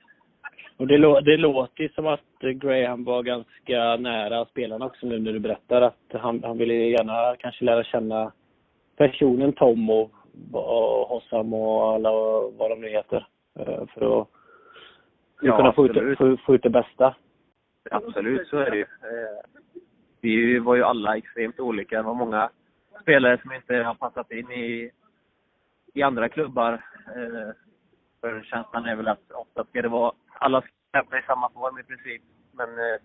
Och 0.77 0.87
det, 0.87 0.99
lå 0.99 1.21
det 1.21 1.37
låter 1.37 1.83
ju 1.83 1.89
som 1.89 2.07
att 2.07 2.39
Graham 2.41 3.05
var 3.05 3.23
ganska 3.23 3.97
nära 3.97 4.45
spelarna 4.45 4.87
också 4.87 5.07
nu 5.07 5.19
när 5.19 5.33
du 5.33 5.39
berättar 5.39 5.83
att 5.83 6.05
han, 6.13 6.43
han 6.45 6.59
ville 6.59 6.75
gärna 6.75 7.37
kanske 7.39 7.65
lära 7.65 7.85
känna 7.85 8.33
personen 8.97 9.53
Tom 9.53 9.91
och, 9.91 10.11
och 10.53 11.09
Hossam 11.09 11.55
och 11.55 11.93
alla 11.93 12.11
vad 12.59 12.71
de 12.71 12.81
nu 12.81 12.89
heter. 12.89 13.27
Eh, 13.59 13.87
för 13.95 14.21
att 14.21 14.29
ja, 15.49 15.57
kunna 15.57 15.73
få 15.73 15.87
ut, 15.87 16.19
få, 16.19 16.37
få 16.37 16.55
ut 16.55 16.63
det 16.63 16.71
bästa. 16.71 17.15
Absolut, 17.91 18.49
så 18.49 18.57
är 18.59 18.71
det 18.71 18.77
ju. 18.77 18.83
Eh, 18.83 19.63
vi 20.21 20.59
var 20.59 20.75
ju 20.75 20.83
alla 20.83 21.17
extremt 21.17 21.61
olika. 21.61 21.97
Det 21.97 22.03
var 22.03 22.15
många 22.15 22.51
spelare 23.03 23.39
som 23.43 23.53
inte 23.53 23.75
har 23.77 23.95
passat 23.95 24.31
in 24.31 24.51
i, 24.51 24.91
i 25.95 26.03
andra 26.03 26.29
klubbar. 26.29 26.73
Eh, 27.07 27.55
för 28.21 28.43
känslan 28.43 28.87
är 28.87 28.97
väl 28.97 29.09
att 29.09 29.31
ofta 29.31 29.65
ska 29.65 29.83
det 29.83 29.89
vara, 29.89 30.13
alla 30.39 30.61
ska 30.61 30.71
tävla 30.93 31.19
i 31.19 31.23
samma 31.23 31.51
form 31.51 31.79
i 31.79 31.83
princip. 31.83 32.23
Men 32.53 32.69
eh, 32.69 33.01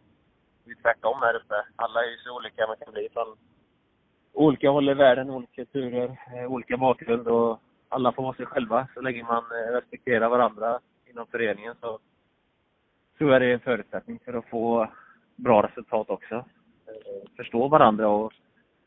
det 0.66 0.72
är 0.72 0.82
tvärtom 0.82 1.18
här 1.22 1.36
uppe. 1.36 1.56
Alla 1.76 2.04
är 2.04 2.10
ju 2.10 2.18
så 2.18 2.36
olika 2.36 2.68
man 2.68 2.78
kan 2.78 2.94
bli 2.94 3.10
från 3.14 3.38
olika 4.34 4.70
håll 4.70 4.90
i 4.90 4.94
världen, 4.94 5.30
olika 5.30 5.52
kulturer, 5.56 6.18
olika 6.48 6.78
bakgrund 6.78 7.28
och 7.28 7.62
alla 7.90 8.12
får 8.12 8.24
vara 8.24 8.34
sig 8.34 8.46
själva 8.46 8.88
så 8.94 9.02
länge 9.02 9.24
man 9.24 9.44
respekterar 9.72 10.30
varandra 10.30 10.80
inom 11.06 11.28
föreningen 11.28 11.76
så 11.82 12.00
tror 13.20 13.32
jag 13.32 13.42
det 13.42 13.46
är 13.46 13.54
en 13.54 13.60
förutsättning 13.60 14.20
för 14.26 14.34
att 14.34 14.50
få 14.50 14.90
bra 15.36 15.62
resultat 15.62 16.10
också. 16.10 16.36
Eh, 16.36 17.30
förstå 17.38 17.68
varandra 17.68 18.08
och 18.08 18.34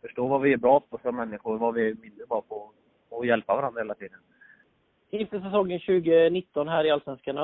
förstå 0.00 0.26
vad 0.26 0.40
vi 0.40 0.52
är 0.52 0.56
bra 0.56 0.80
på 0.80 0.98
som 1.02 1.16
människor, 1.16 1.58
vad 1.58 1.74
vi 1.74 1.90
är 1.90 1.94
mindre 1.94 2.26
bra 2.28 2.42
på 2.48 2.70
och 3.08 3.26
hjälpa 3.26 3.56
varandra 3.56 3.80
hela 3.80 3.94
tiden. 3.94 4.18
Inför 5.10 5.40
säsongen 5.40 5.80
2019 5.80 6.68
här 6.68 6.84
i 6.84 6.90
Allsvenskan, 6.90 7.36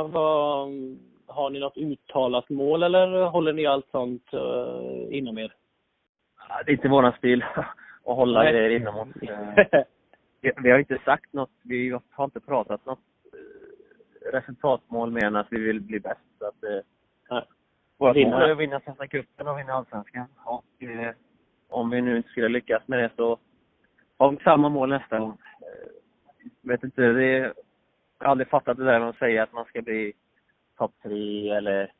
har 1.26 1.50
ni 1.50 1.60
något 1.60 1.76
uttalat 1.76 2.48
mål 2.48 2.82
eller 2.82 3.24
håller 3.24 3.52
ni 3.52 3.66
allt 3.66 3.88
sånt 3.90 4.34
uh, 4.34 5.16
inom 5.16 5.38
er? 5.38 5.54
det 6.64 6.70
är 6.70 6.74
inte 6.74 6.88
våran 6.88 7.12
stil 7.12 7.44
att 8.04 8.16
hålla 8.16 8.42
Nej. 8.42 8.52
det 8.52 8.76
inom 8.76 8.98
oss. 8.98 9.08
vi, 10.40 10.52
vi 10.62 10.70
har 10.70 10.78
inte 10.78 10.98
sagt 11.04 11.32
något, 11.32 11.50
vi 11.62 11.98
har 12.10 12.24
inte 12.24 12.40
pratat 12.40 12.86
något 12.86 12.98
resultatmål 14.32 15.10
mer 15.10 15.24
än 15.24 15.36
att 15.36 15.46
vi 15.50 15.60
vill 15.60 15.80
bli 15.80 16.00
bäst. 16.00 16.27
Så 16.38 16.46
att, 16.46 16.64
eh, 16.64 17.42
vårt 17.98 18.16
Vinna. 18.16 18.30
mål 18.38 18.48
är 18.48 18.52
att 18.52 18.58
vinna 18.58 18.80
Svenska 18.80 19.08
cupen 19.08 19.48
och 19.48 19.58
vinna 19.58 19.72
Allsvenskan. 19.72 20.26
Och 20.44 20.82
eh, 20.82 21.14
om 21.68 21.90
vi 21.90 22.00
nu 22.00 22.16
inte 22.16 22.28
skulle 22.28 22.48
lyckas 22.48 22.82
med 22.88 22.98
det 22.98 23.10
så 23.16 23.38
har 24.18 24.30
vi 24.30 24.36
samma 24.36 24.68
mål 24.68 24.88
nästa 24.88 25.18
gång. 25.18 25.38
Eh, 25.60 25.88
vet 26.60 26.84
inte, 26.84 27.02
det 27.02 27.24
är, 27.24 27.40
jag 28.18 28.26
har 28.26 28.30
aldrig 28.30 28.48
fattat 28.48 28.76
det 28.76 28.84
där 28.84 29.00
med 29.00 29.08
att 29.08 29.18
säga 29.18 29.42
att 29.42 29.52
man 29.52 29.64
ska 29.64 29.82
bli 29.82 30.12
topp 30.78 30.92
tre 31.02 31.50
eller 31.50 31.92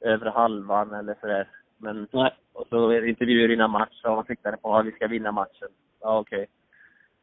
övre 0.00 0.30
halvan 0.30 0.94
eller 0.94 1.16
sådär. 1.20 1.48
Men 1.76 2.08
Nej. 2.12 2.34
och 2.52 2.66
så 2.68 2.90
är 2.90 3.00
det 3.00 3.08
intervjuer 3.08 3.50
innan 3.50 3.70
match 3.70 4.04
och 4.04 4.16
man 4.16 4.24
siktade 4.24 4.56
på 4.56 4.76
att 4.76 4.86
vi 4.86 4.92
ska 4.92 5.06
vinna 5.06 5.32
matchen. 5.32 5.68
Ja, 6.00 6.18
okej. 6.18 6.46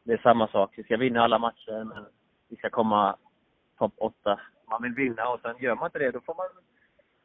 Det 0.03 0.13
är 0.13 0.17
samma 0.17 0.47
sak. 0.47 0.73
Vi 0.77 0.83
ska 0.83 0.97
vinna 0.97 1.23
alla 1.23 1.37
matcher, 1.39 1.83
men 1.83 2.05
vi 2.49 2.55
ska 2.55 2.69
komma 2.69 3.15
topp 3.77 3.93
åtta. 3.97 4.39
Man 4.69 4.81
vill 4.81 4.93
vinna 4.93 5.29
och 5.29 5.39
sen 5.41 5.55
gör 5.59 5.75
man 5.75 5.85
inte 5.85 5.99
det, 5.99 6.11
då 6.11 6.19
får 6.19 6.35
man 6.35 6.45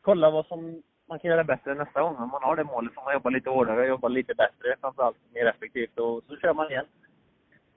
kolla 0.03 0.31
vad 0.31 0.47
som 0.47 0.83
man 1.09 1.19
kan 1.19 1.31
göra 1.31 1.45
bättre 1.45 1.75
nästa 1.75 2.03
gång. 2.03 2.17
Om 2.17 2.29
man 2.29 2.43
har 2.43 2.57
det 2.57 2.65
målet 2.65 2.95
får 2.95 3.03
man 3.03 3.13
jobba 3.13 3.31
lite 3.31 3.51
hårdare, 3.51 3.87
jobba 3.87 4.09
lite 4.09 4.35
bättre, 4.35 4.77
framförallt 4.81 5.17
mer 5.35 5.47
effektivt 5.47 5.99
och 5.99 6.23
så 6.29 6.37
kör 6.37 6.55
man 6.55 6.71
igen. 6.71 6.85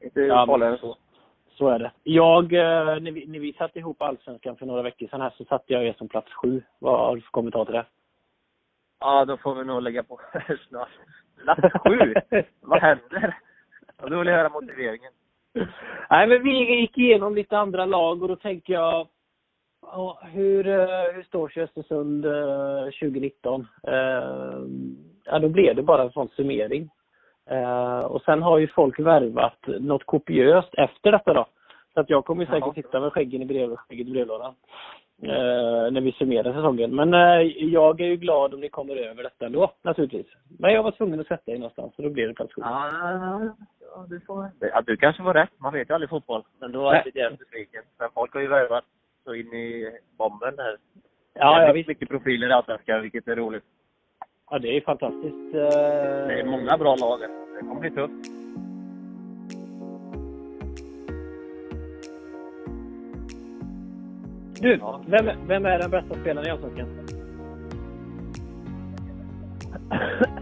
Inte 0.01 0.21
Ja, 0.21 0.45
farligare 0.45 0.73
än 0.73 0.79
så. 0.79 0.97
Så 1.49 1.67
är 1.69 1.79
det. 1.79 1.91
Jag, 2.03 2.53
eh, 2.53 2.99
när 2.99 3.11
vi, 3.11 3.25
när 3.27 3.39
vi 3.39 3.53
satte 3.53 3.79
ihop 3.79 4.01
Allsvenskan 4.01 4.55
för 4.55 4.65
några 4.65 4.81
veckor 4.81 5.07
sedan 5.07 5.21
här 5.21 5.33
så 5.37 5.45
satte 5.45 5.73
jag 5.73 5.85
er 5.85 5.93
som 5.93 6.07
plats 6.07 6.33
sju. 6.33 6.61
Vad 6.79 6.99
har 6.99 7.15
du 7.15 7.21
för 7.21 7.31
kommentar 7.31 7.65
till 7.65 7.73
det? 7.73 7.85
Ja, 8.99 9.25
då 9.25 9.37
får 9.37 9.55
vi 9.55 9.65
nog 9.65 9.81
lägga 9.81 10.03
på 10.03 10.19
snart. 10.69 10.89
Plats 11.43 11.73
sju? 11.83 12.13
vad 12.61 12.81
händer? 12.81 13.37
Ja, 13.97 14.07
då 14.09 14.19
vill 14.19 14.27
jag 14.27 14.35
höra 14.35 14.49
motiveringen. 14.49 15.11
Nej, 16.09 16.27
men 16.27 16.43
vi 16.43 16.79
gick 16.79 16.97
igenom 16.97 17.35
lite 17.35 17.57
andra 17.57 17.85
lag 17.85 18.21
och 18.21 18.27
då 18.27 18.35
tänker 18.35 18.73
jag, 18.73 19.07
ja, 19.81 20.19
hur, 20.31 20.67
eh, 20.67 21.13
hur 21.13 21.23
står 21.23 21.49
sig 21.49 21.63
Östersund 21.63 22.25
eh, 22.25 22.83
2019? 22.83 23.67
Eh, 23.87 24.59
Ja, 25.25 25.39
då 25.39 25.49
blev 25.49 25.75
det 25.75 25.83
bara 25.83 26.01
en 26.03 26.11
sån 26.11 26.29
summering. 26.29 26.89
Eh, 27.49 27.99
Och 27.99 28.21
sen 28.21 28.41
har 28.41 28.57
ju 28.57 28.67
folk 28.67 28.99
värvat 28.99 29.57
något 29.67 30.03
kopiöst 30.03 30.73
efter 30.73 31.11
detta 31.11 31.33
då. 31.33 31.45
Så 31.93 31.99
att 31.99 32.09
jag 32.09 32.25
kommer 32.25 32.45
ju 32.45 32.51
säkert 32.51 32.75
sitta 32.75 32.99
med 32.99 33.13
skäggen 33.13 33.41
i, 33.41 33.45
brev, 33.45 33.75
skägget 33.75 34.07
i 34.07 34.11
brevlådan. 34.11 34.53
Eh, 35.23 35.91
när 35.91 36.01
vi 36.01 36.11
summerar 36.11 36.53
säsongen. 36.53 36.95
Men 36.95 37.13
eh, 37.13 37.41
jag 37.57 38.01
är 38.01 38.05
ju 38.05 38.15
glad 38.15 38.53
om 38.53 38.59
ni 38.59 38.69
kommer 38.69 38.95
över 38.95 39.23
detta 39.23 39.45
ändå, 39.45 39.71
naturligtvis. 39.81 40.27
Men 40.59 40.73
jag 40.73 40.83
var 40.83 40.91
tvungen 40.91 41.19
att 41.19 41.27
sätta 41.27 41.51
er 41.51 41.55
någonstans, 41.55 41.95
så 41.95 42.01
då 42.01 42.09
blev 42.09 42.27
det 42.27 42.33
plats 42.33 42.53
sju. 42.53 42.61
Ja, 42.65 42.89
ja, 43.95 44.05
du 44.09 44.19
får... 44.19 44.51
Ja, 44.59 44.81
du 44.81 44.97
kanske 44.97 45.23
var 45.23 45.33
rätt. 45.33 45.49
Man 45.57 45.73
vet 45.73 45.89
ju 45.89 45.93
aldrig 45.93 46.09
fotboll. 46.09 46.43
Men 46.59 46.71
då 46.71 46.91
Nej. 46.91 47.01
lite 47.05 47.19
jävligt 47.19 47.39
besviken. 47.39 47.83
Men 47.99 48.09
folk 48.13 48.33
har 48.33 48.41
ju 48.41 48.47
värvat 48.47 48.83
så 49.23 49.33
in 49.35 49.53
i 49.53 49.97
bomben 50.17 50.55
där. 50.55 50.77
Ja, 51.33 51.39
ja, 51.39 51.61
Jävligt 51.61 51.75
visst. 51.79 51.87
mycket 51.87 52.09
profiler 52.09 52.49
i 52.49 52.51
Allsvenskan, 52.51 53.01
vilket 53.01 53.27
är 53.27 53.35
roligt. 53.35 53.63
Ja, 54.49 54.59
det 54.59 54.77
är 54.77 54.81
fantastiskt. 54.81 55.51
Det 55.53 56.39
är 56.39 56.45
många 56.45 56.77
bra 56.77 56.95
lag. 56.95 57.19
Det 57.21 57.59
kommer 57.59 57.79
bli 57.81 57.91
tufft. 57.91 58.31
Du, 64.61 64.75
Ja. 64.77 65.01
vem, 65.07 65.47
vem 65.47 65.65
är 65.65 65.79
den 65.79 65.91
bästa 65.91 66.15
spelaren 66.15 66.47
i 66.47 66.51
Allsvenskan? 66.51 66.87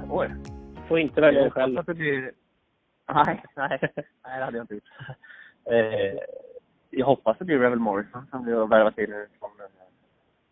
Oj. 0.10 0.30
Får 0.88 1.00
inte 1.00 1.22
välja 1.22 1.42
Jag 1.44 1.54
själv. 1.54 1.84
blir... 1.86 2.32
Nej, 3.14 3.44
nej. 3.56 3.80
Nej, 4.26 4.40
det 4.40 4.46
hade 4.46 4.58
jag 4.58 4.64
inte 4.64 4.74
gjort. 4.74 4.84
Eh, 5.66 6.20
jag 6.89 7.05
hoppas 7.05 7.38
det 7.38 7.46
blir 7.46 7.60
Revel 7.60 7.79
Morrison 7.79 8.27
som 8.31 8.48
har 8.48 8.67
värvat 8.67 8.98
in 8.98 9.25
från, 9.39 9.51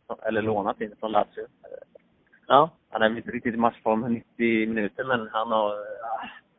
eh, 0.09 0.27
eller 0.27 0.41
lånat 0.41 0.81
in 0.81 0.95
från 0.99 1.11
Lazio. 1.11 1.47
Ja. 2.47 2.69
Han 2.89 3.01
är 3.01 3.17
inte 3.17 3.31
riktigt 3.31 3.53
i 3.53 3.57
matchform 3.57 4.13
90 4.13 4.67
minuter, 4.67 5.03
men 5.03 5.29
han 5.31 5.51
har, 5.51 5.75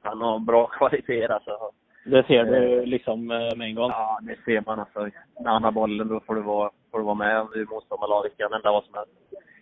han 0.03 0.21
har 0.21 0.39
bra 0.39 0.67
kvaliteter 0.67 1.29
alltså. 1.29 1.71
Det 2.05 2.27
ser 2.27 2.45
du 2.45 2.87
liksom 2.87 3.31
eh, 3.31 3.57
med 3.57 3.69
en 3.69 3.75
gång. 3.75 3.91
Ja, 3.91 4.19
det 4.23 4.37
ser 4.45 4.63
man 4.67 4.81
alltså. 4.81 5.11
När 5.41 5.51
han 5.51 5.65
har 5.65 5.73
bollen, 5.73 6.09
då 6.09 6.21
får 6.21 6.35
du 6.35 6.41
vara, 6.41 6.71
får 6.91 6.99
du 6.99 7.05
vara 7.05 7.15
med 7.15 7.41
om 7.41 7.51
du 7.53 7.63
är 7.63 7.67
motståndarlaget. 7.67 8.37
kan 8.37 8.53
hända 8.53 8.73
vad 8.73 8.85
som 8.85 8.95
helst. 8.95 9.13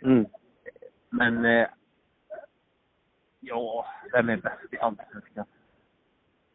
Mm. 0.03 0.27
Men, 1.11 1.45
eh, 1.45 1.67
ja, 3.41 3.87
vem 4.13 4.29
är 4.29 4.37
bäst 4.37 4.73
i 4.73 4.79
Allsvenskan? 4.79 5.47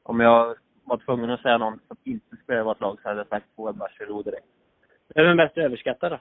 Om 0.04 0.20
jag 0.20 0.56
var 0.92 0.98
tvungen 0.98 1.30
att 1.30 1.42
säga 1.42 1.58
någon 1.58 1.80
som 1.88 1.98
inte 2.04 2.36
spelar 2.44 2.62
i 2.62 2.64
vårt 2.64 2.82
lag 2.82 3.00
så 3.02 3.08
hade 3.08 3.20
jag 3.20 3.28
sagt 3.28 3.56
Boel 3.56 3.74
Bachirou 3.74 4.24
direkt. 4.24 4.46
Vem 5.16 5.26
är 5.26 5.34
mest 5.34 5.58
överskattad 5.58 6.12
då? 6.12 6.20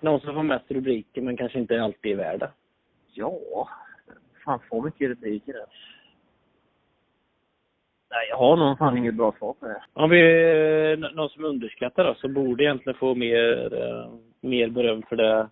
Någon 0.00 0.20
som 0.20 0.34
får 0.34 0.42
mest 0.42 0.70
rubriker 0.70 1.22
men 1.22 1.36
kanske 1.36 1.58
inte 1.58 1.82
alltid 1.82 2.12
är 2.12 2.16
värda. 2.16 2.50
Ja, 3.12 3.68
fan 4.44 4.60
får 4.70 4.82
mycket 4.82 5.08
rubriker 5.08 5.52
där. 5.52 5.66
Nej, 8.10 8.26
jag 8.28 8.36
har 8.36 8.56
nog 8.56 8.78
fan 8.78 8.96
inget 8.96 9.14
bra 9.14 9.34
svar 9.38 9.52
på 9.52 9.66
det. 9.66 9.82
Om 9.92 10.10
vi, 10.10 10.20
eh, 10.92 11.14
någon 11.14 11.28
som 11.28 11.44
underskattar 11.44 12.04
då, 12.04 12.14
så 12.14 12.28
borde 12.28 12.64
egentligen 12.64 12.98
få 12.98 13.14
mer, 13.14 13.74
eh, 13.74 14.12
mer 14.40 14.68
beröm 14.68 15.02
för 15.02 15.16
det, 15.16 15.48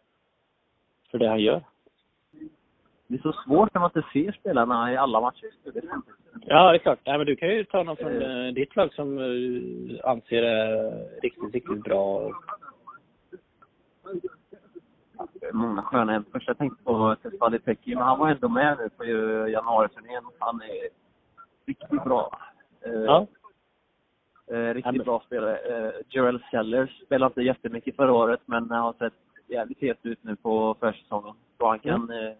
för 1.10 1.18
det 1.18 1.28
han 1.28 1.40
gör. 1.40 1.62
Det 3.12 3.18
är 3.18 3.22
så 3.22 3.32
svårt 3.46 3.74
när 3.74 3.80
man 3.80 3.90
inte 3.96 4.08
ser 4.12 4.32
spelarna 4.32 4.92
i 4.92 4.96
alla 4.96 5.20
matcher. 5.20 5.46
Är. 5.64 5.82
Ja, 6.46 6.70
det 6.70 6.76
är 6.76 6.78
klart. 6.78 6.98
Nej, 7.06 7.18
men 7.18 7.26
du 7.26 7.36
kan 7.36 7.48
ju 7.48 7.64
ta 7.64 7.82
någon 7.82 7.96
från 7.96 8.22
eh, 8.22 8.52
ditt 8.52 8.76
lag 8.76 8.92
som 8.94 9.18
eh, 9.18 10.10
anser 10.10 10.42
det 10.42 10.90
riktigt, 11.22 11.54
riktigt 11.54 11.82
bra. 11.82 12.30
Det 15.40 15.46
är 15.46 15.52
många 15.52 15.82
sköna. 15.82 16.24
Först 16.32 16.48
jag 16.48 16.58
tänkte 16.58 16.84
på 16.84 17.16
Tesfali 17.22 17.58
Pekki, 17.58 17.94
men 17.94 18.04
han 18.04 18.18
var 18.18 18.28
ändå 18.30 18.48
med 18.48 18.78
nu 18.78 18.88
på 18.88 19.04
januariturnén. 19.48 20.24
Han 20.38 20.60
är 20.62 20.88
riktigt 21.66 22.04
bra. 22.04 22.38
Eh, 22.86 22.92
Ja. 22.92 23.26
Eh, 24.52 24.58
Ja, 24.58 24.74
riktigt 24.74 24.96
men- 24.96 25.04
bra 25.04 25.22
spelare. 25.26 25.56
Eh, 25.58 25.92
Jarell 26.08 26.42
Sellers 26.50 27.02
spelade 27.04 27.30
inte 27.30 27.42
jättemycket 27.42 27.96
förra 27.96 28.12
året, 28.12 28.40
men 28.46 28.70
har 28.70 28.92
sett 28.98 29.12
jävligt 29.48 29.80
het 29.80 29.98
ut 30.02 30.18
nu 30.24 30.36
på 30.36 30.76
försäsongen. 30.80 31.34
Så 31.58 31.68
han 31.68 31.78
kan 31.78 32.10
eh, 32.10 32.32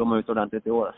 blomma 0.00 0.18
ut 0.18 0.28
ordentligt 0.28 0.66
i 0.66 0.70
år. 0.70 0.94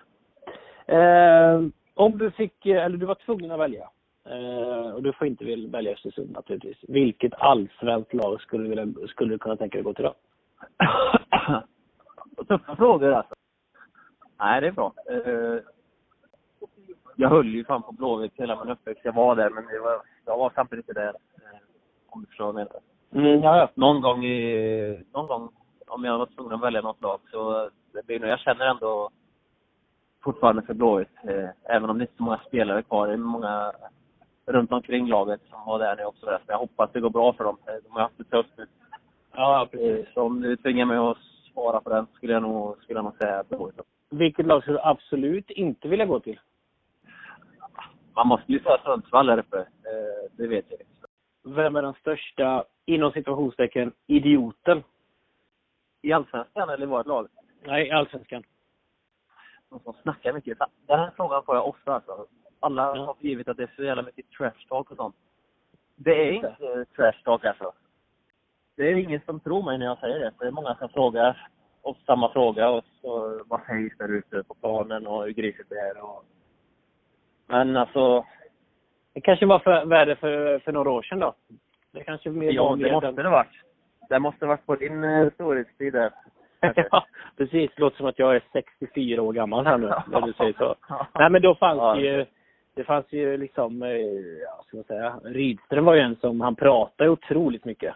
Eh, 0.87 1.61
om 1.95 2.19
du 2.19 2.31
fick, 2.31 2.67
eller 2.67 2.97
du 2.97 3.07
var 3.07 3.15
tvungen 3.15 3.51
att 3.51 3.61
välja, 3.61 3.89
eh, 4.25 4.91
och 4.95 5.03
du 5.03 5.13
får 5.13 5.27
inte 5.27 5.45
väl 5.45 5.71
välja 5.71 5.93
Östersund 5.93 6.31
naturligtvis. 6.31 6.77
Vilket 6.89 7.35
allsvenskt 7.35 8.15
lag 8.15 8.41
skulle 8.41 8.65
du, 8.65 8.69
vilja, 8.69 9.09
skulle 9.09 9.35
du 9.35 9.39
kunna 9.39 9.57
tänka 9.57 9.79
dig 9.79 9.81
att 9.81 9.85
gå 9.85 9.95
till 9.95 10.05
då? 10.05 10.15
Tuffa 12.49 12.77
frågor 12.77 13.13
alltså. 13.13 13.35
Nej, 14.39 14.61
det 14.61 14.67
är 14.67 14.73
bra. 14.73 14.93
Eh, 15.11 15.59
jag 17.17 17.29
höll 17.29 17.55
ju 17.55 17.65
fan 17.65 17.83
på 17.83 17.93
Blåvitt 17.93 18.33
hela 18.35 18.65
min 18.65 18.73
uppväxt. 18.73 19.05
Jag 19.05 19.13
var 19.13 19.37
där, 19.37 19.51
men 19.51 19.67
det 19.67 19.79
var, 19.79 20.03
jag 20.25 20.39
var 20.39 20.53
samtidigt 20.55 20.89
inte 20.89 21.01
där. 21.01 21.09
Eh, 21.09 21.59
om 22.11 22.21
du 22.21 22.27
förstår 22.27 22.53
vad 22.53 22.61
jag 22.61 22.69
menar. 23.13 23.27
Mm, 23.27 23.43
ja, 23.43 23.57
ja. 23.57 23.69
Någon 23.75 24.01
gång, 24.01 24.25
i, 24.25 25.05
någon 25.13 25.27
gång 25.27 25.49
om 25.87 26.05
jag 26.05 26.19
var 26.19 26.27
tvungen 26.27 26.53
att 26.53 26.63
välja 26.63 26.81
något 26.81 27.03
lag 27.03 27.21
så 27.31 27.71
nog, 27.95 28.29
jag 28.29 28.39
känner 28.41 28.67
ändå 28.67 29.11
fortfarande 30.25 30.63
för 30.63 30.75
Blåvitt. 30.75 31.09
Eh, 31.25 31.49
även 31.77 31.91
om 31.91 31.99
det 31.99 32.03
inte 32.05 32.15
är 32.15 32.17
så 32.17 32.23
många 32.23 32.39
spelare 32.47 32.83
kvar. 32.83 33.07
Det 33.07 33.13
är 33.13 33.17
många 33.17 33.73
runt 34.47 34.73
omkring 34.73 35.07
laget 35.09 35.41
som 35.51 35.65
var 35.67 35.79
där 35.79 35.97
jag 35.99 36.09
också. 36.09 36.27
Så 36.27 36.39
jag 36.47 36.59
hoppas 36.59 36.91
det 36.93 37.01
går 37.01 37.11
bra 37.11 37.33
för 37.33 37.45
dem. 37.45 37.57
Eh, 37.67 37.75
De 37.85 37.93
har 37.93 38.01
haft 38.01 38.19
det 38.19 38.25
tufft 38.25 38.53
nu. 38.59 38.67
Ja, 39.33 39.63
Eh, 39.63 39.69
precis. 39.69 40.15
Så 40.15 40.23
om 40.23 40.41
du 40.41 40.57
tvingar 40.57 40.85
mig 40.87 40.97
att 40.97 41.17
svara 41.53 41.81
på 41.81 41.91
den 41.91 42.07
skulle 42.15 42.33
jag 42.33 42.43
nog, 42.43 42.83
skulle 42.83 42.99
jag 42.99 43.05
nog 43.05 43.17
säga 43.17 43.45
Blåvitt. 43.49 43.81
Vilket 44.11 44.47
lag 44.47 44.63
skulle 44.63 44.77
du 44.79 44.83
absolut 44.83 45.51
inte 45.51 45.89
vilja 45.89 46.07
gå 46.07 46.21
till? 46.21 46.41
Man 48.17 48.27
måste 48.29 48.53
ju 48.53 48.59
säga 48.61 48.79
Sundsvall 48.85 49.29
här 49.29 49.39
uppe. 49.39 49.59
Eh, 49.59 50.31
Det 50.37 50.47
vet 50.47 50.65
jag. 50.71 50.79
Vem 51.55 51.77
är 51.77 51.83
den 51.83 51.95
största, 51.95 52.65
inom 52.87 53.13
situationstecken, 53.13 53.93
idioten? 54.07 54.83
I 56.03 56.13
Allsvenskan 56.13 56.69
eller 56.69 56.83
i 56.83 56.87
vårt 56.89 57.07
lag? 57.07 57.29
Nej, 57.65 57.91
allsvenskan. 57.91 58.43
De 59.71 59.81
som 59.81 59.93
snackar 60.03 60.33
mycket. 60.33 60.59
Den 60.87 60.99
här 60.99 61.11
frågan 61.17 61.43
får 61.45 61.55
jag 61.57 61.69
ofta 61.69 61.95
alltså. 61.95 62.27
Alla 62.61 62.83
Ja. 62.97 63.05
har 63.05 63.15
för 63.15 63.25
givet 63.25 63.49
att 63.49 63.57
det 63.57 63.63
är 63.63 63.73
så 63.77 63.85
jävla 63.85 64.03
mycket 64.03 64.31
trash 64.31 64.67
talk 64.69 64.91
och 64.91 64.97
sånt. 64.97 65.17
Det 65.97 66.29
är 66.29 66.33
inte 66.33 66.85
trash 66.97 67.23
talk 67.25 67.45
alltså. 67.45 67.73
Det 68.77 68.83
är 68.91 68.95
ingen 68.95 69.21
som 69.27 69.41
tror 69.41 69.63
mig 69.63 69.79
när 69.79 69.87
jag 69.87 69.99
säger 69.99 70.19
det. 70.19 70.33
För 70.39 70.45
det 70.45 70.49
är 70.51 70.53
många 70.53 70.75
som 70.75 70.89
frågar 70.89 71.49
och 71.83 71.97
samma 72.07 72.33
fråga 72.33 72.69
och 72.71 72.85
så 73.01 73.41
vad 73.47 73.61
sägs 73.67 73.99
där 73.99 74.09
ute 74.09 74.43
på 74.43 74.55
planen 74.55 75.07
och 75.07 75.25
hur 75.25 75.31
grisigt 75.31 75.69
det 75.69 75.79
är 75.81 76.03
och... 76.05 76.25
Men 77.47 77.77
alltså, 77.77 78.25
Det 79.13 79.21
kanske 79.21 79.47
var 79.47 79.59
för, 79.59 79.85
värre 79.85 80.17
för, 80.17 80.59
för 80.59 80.73
några 80.73 80.91
år 80.91 81.03
sedan 81.03 81.19
då? 81.19 81.35
Det 81.93 82.05
kanske 82.05 82.31
mer 82.31 82.53
ja 82.53 82.65
var 82.69 82.77
det 82.77 82.93
måste 82.93 83.07
den- 83.07 83.15
det 83.15 83.31
varit. 83.31 83.49
Det 84.09 84.19
måste 84.19 84.47
varit 84.47 84.67
på 84.67 84.77
din 84.77 85.05
eh, 85.05 85.31
storhetstid 85.33 85.93
där. 85.93 86.13
ja, 86.91 87.07
precis. 87.37 87.71
Det 87.77 87.81
låter 87.81 87.97
som 87.97 88.07
att 88.07 88.19
jag 88.19 88.37
är 88.37 88.43
64 88.53 89.23
år 89.23 89.33
gammal 89.33 89.67
här 89.67 89.79
nu, 89.79 89.87
när 90.07 90.21
du 90.21 90.33
säger 90.33 90.53
så. 90.53 90.75
Nej, 91.15 91.31
men 91.31 91.43
då 91.43 91.55
fanns 91.55 91.79
Ja. 91.79 91.95
det 91.95 92.01
ju, 92.01 92.27
det 92.75 92.85
fanns 92.85 93.13
ju 93.13 93.37
liksom, 93.37 93.83
eh, 93.83 93.91
ja, 94.43 94.65
ska 94.67 94.77
man 94.77 94.85
säga, 94.85 95.21
Rydström 95.25 95.85
var 95.85 95.95
ju 95.95 96.01
en 96.01 96.17
som, 96.17 96.41
han 96.41 96.57
pratade 96.57 97.11
otroligt 97.11 97.65
mycket. 97.65 97.95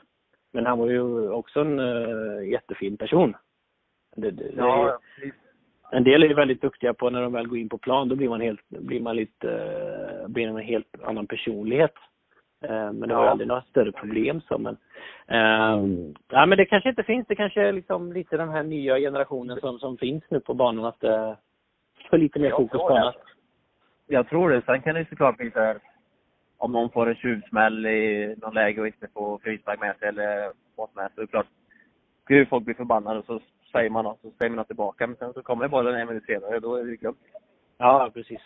Men 0.53 0.67
han 0.67 0.79
var 0.79 0.87
ju 0.87 1.31
också 1.31 1.61
en 1.61 1.79
uh, 1.81 2.49
jättefin 2.49 2.97
person. 2.97 3.37
Det, 4.17 4.31
det, 4.31 4.51
Ja, 4.57 4.99
en 5.91 6.05
del 6.05 6.23
är 6.23 6.29
ju 6.29 6.35
väldigt 6.35 6.63
duktiga 6.63 6.95
på 6.95 7.11
när 7.11 7.23
de 7.23 7.33
väl 7.33 7.47
går 7.49 7.59
in 7.59 7.69
på 7.69 7.79
plan, 7.79 8.09
då 8.09 8.17
blir 8.17 8.29
man 8.29 8.41
helt, 8.41 8.69
blir 8.69 9.01
man 9.01 9.17
lite, 9.17 9.49
uh, 9.49 10.29
blir 10.29 10.49
en 10.49 10.57
helt 10.57 11.03
annan 11.03 11.27
personlighet. 11.27 11.95
Uh, 12.65 12.93
men 12.93 13.09
det 13.09 13.15
var 13.15 13.25
Ja. 13.25 13.31
aldrig 13.31 13.49
några 13.49 13.63
större 13.63 13.93
problem 13.93 14.41
så 14.41 14.59
men, 14.59 14.77
uh, 15.31 16.13
ja 16.29 16.47
men 16.47 16.59
det 16.59 16.67
kanske 16.67 16.89
inte 16.89 17.03
finns, 17.03 17.27
det 17.27 17.35
kanske 17.35 17.63
är 17.63 17.73
liksom 17.73 18.13
lite 18.13 18.37
den 18.37 18.49
här 18.49 18.63
nya 18.63 18.99
generationen 18.99 19.61
som, 19.61 19.79
som 19.79 19.99
finns 19.99 20.25
nu 20.29 20.41
på 20.41 20.55
banan 20.55 20.85
att 20.85 21.05
uh, 21.05 21.33
få 22.11 22.17
lite 22.17 22.39
mer 22.39 22.49
Jag 22.49 22.57
fokus 22.57 22.81
på 22.81 22.89
det. 22.89 23.01
annat. 23.01 23.17
Jag 24.07 24.29
tror 24.29 24.51
det. 24.51 24.63
Sen 24.67 24.83
kan 24.83 24.95
det 24.95 25.09
såklart 25.09 25.37
bli 25.37 25.51
så 25.51 25.61
här, 25.61 25.79
om 26.59 26.73
någon 26.73 26.91
får 26.91 27.09
en 27.09 27.15
tjuvsmäll 27.15 27.87
i 27.87 28.35
någon 28.43 28.55
läge 28.55 28.81
och 28.81 28.87
inte 28.87 29.09
får 29.15 29.39
frispark 29.39 29.81
med 29.81 29.97
sig 29.99 30.09
eller 30.09 30.53
vad 30.77 30.91
som 30.91 31.01
helst. 31.01 31.15
Så 31.15 31.21
är 31.21 31.25
det 31.27 31.31
klart, 31.31 31.47
skulle 32.25 32.47
folk 32.47 32.65
bli 32.65 32.75
förbannade 32.75 33.19
och 33.19 33.25
så 33.25 33.41
säger 33.73 33.91
man 33.91 34.05
något, 34.05 34.21
så 34.21 34.31
säger 34.31 34.51
man 34.51 34.57
något 34.57 34.67
tillbaka. 34.67 35.07
Men 35.07 35.17
sen 35.17 35.33
så 35.33 35.43
kommer 35.43 35.69
bollen 35.69 35.95
en 35.95 36.07
minut 36.09 36.25
senare, 36.25 36.61
då 36.61 36.75
är 36.75 36.85
det 36.85 36.97
glömt. 36.97 37.19
Ja, 37.79 38.11
precis. 38.15 38.41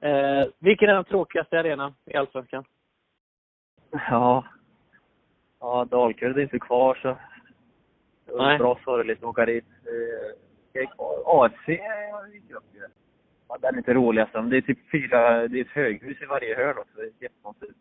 Eh, 0.00 0.46
vilken 0.58 0.88
är 0.88 0.94
den 0.94 1.04
tråkigaste 1.04 1.58
arenan 1.60 1.94
i 2.04 2.16
Allsvenskan? 2.16 2.64
Ja. 3.90 4.44
Ja, 5.60 5.86
Dalkurd 5.90 6.38
är 6.38 6.42
inte 6.42 6.58
kvar 6.58 6.94
så 7.02 7.16
Nej. 8.38 8.58
bra 8.58 8.78
sorgligt 8.84 9.18
att 9.18 9.24
åka 9.24 9.46
dit. 9.46 9.64
Jag 10.74 10.84
är 10.84 12.32
ju 12.32 12.40
grupp 12.48 12.64
ju. 12.74 12.80
Ja, 13.48 13.58
den 13.60 13.74
är 13.74 13.78
inte 13.78 13.94
roligast. 13.94 14.32
Det 14.32 14.56
är 14.56 14.60
typ 14.60 14.90
fyra, 14.90 15.48
det 15.48 15.58
är 15.58 15.64
ett 15.64 15.70
höghus 15.70 16.22
i 16.22 16.26
varje 16.26 16.56
hörn 16.56 16.78
också. 16.78 16.96
Det 16.96 17.02
är 17.02 17.12
jättekonstigt. 17.20 17.72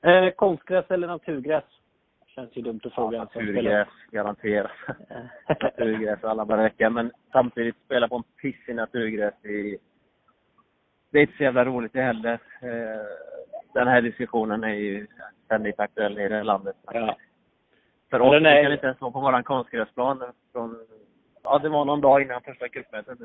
Eh, 0.00 0.30
konstgräs 0.30 0.90
eller 0.90 1.06
naturgräs? 1.06 1.64
Känns 2.26 2.56
ju 2.56 2.62
dumt 2.62 2.80
att 2.84 2.94
fråga. 2.94 3.16
Ja, 3.16 3.28
en 3.32 3.46
naturgräs, 3.46 3.88
garanterat. 4.10 4.70
Naturgräs 5.60 6.24
alla 6.24 6.44
bara 6.44 6.64
räcker. 6.64 6.90
Men 6.90 7.12
samtidigt 7.32 7.76
spela 7.84 8.08
på 8.08 8.16
en 8.16 8.22
pissig 8.22 8.74
naturgräs 8.74 9.44
i... 9.44 9.78
Det 11.10 11.18
är 11.18 11.22
inte 11.22 11.36
så 11.36 11.42
jävla 11.42 11.64
roligt 11.64 11.92
det 11.92 12.02
heller. 12.02 12.38
Eh, 12.60 13.06
Den 13.78 13.88
här 13.88 14.02
diskussionen 14.02 14.64
är 14.64 14.74
ju 14.74 15.06
ständigt 15.44 15.80
aktuell 15.80 16.18
i 16.18 16.28
det 16.28 16.34
här 16.36 16.44
landet. 16.44 16.76
ja. 16.92 17.16
För 18.10 18.20
oss 18.20 18.34
är- 18.34 18.40
vi 18.40 18.62
kan 18.62 18.72
inte 18.72 18.86
ens 18.86 19.00
vara 19.00 19.10
på 19.12 19.20
våran 19.20 19.44
konstgräsplan 19.44 20.22
från... 20.52 20.86
Ja, 21.42 21.58
det 21.58 21.68
var 21.68 21.84
någon 21.84 22.00
dag 22.00 22.22
innan 22.22 22.40
första 22.42 22.68
cupmötet. 22.68 23.18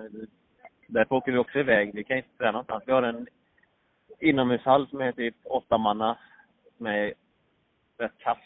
Därför 0.87 1.15
åker 1.15 1.31
vi 1.31 1.37
också 1.37 1.59
iväg. 1.59 1.91
Vi 1.93 2.03
kan 2.03 2.17
inte 2.17 2.37
träna 2.37 2.51
någonstans. 2.51 2.83
Vi 2.87 2.91
har 2.91 3.03
en 3.03 3.27
inomhushall 4.19 4.87
som 4.87 5.01
är 5.01 5.11
typ 5.11 5.35
åtta 5.43 5.77
manna 5.77 6.17
är 6.85 7.13
rätt 7.97 8.17
kass. 8.17 8.37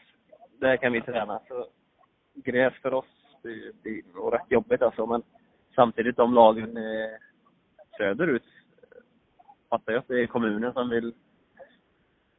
Där 0.60 0.78
kan 0.78 0.92
vi 0.94 1.02
träna. 1.02 1.40
Så 1.48 1.68
gräs 2.34 2.74
för 2.82 2.94
oss 2.94 3.38
det 3.44 3.82
blir 3.82 4.02
nog 4.16 4.34
rätt 4.34 4.52
jobbigt 4.52 4.82
alltså. 4.82 5.06
Men 5.06 5.24
samtidigt 5.76 6.18
de 6.18 6.34
lagen 6.34 6.78
eh, 6.78 7.18
söderut 7.98 8.46
fattar 9.70 9.94
jag 9.94 10.00
att 10.00 10.08
det 10.08 10.22
är 10.24 10.28
kommunen 10.28 10.74
som 10.74 10.90
vill 10.90 11.14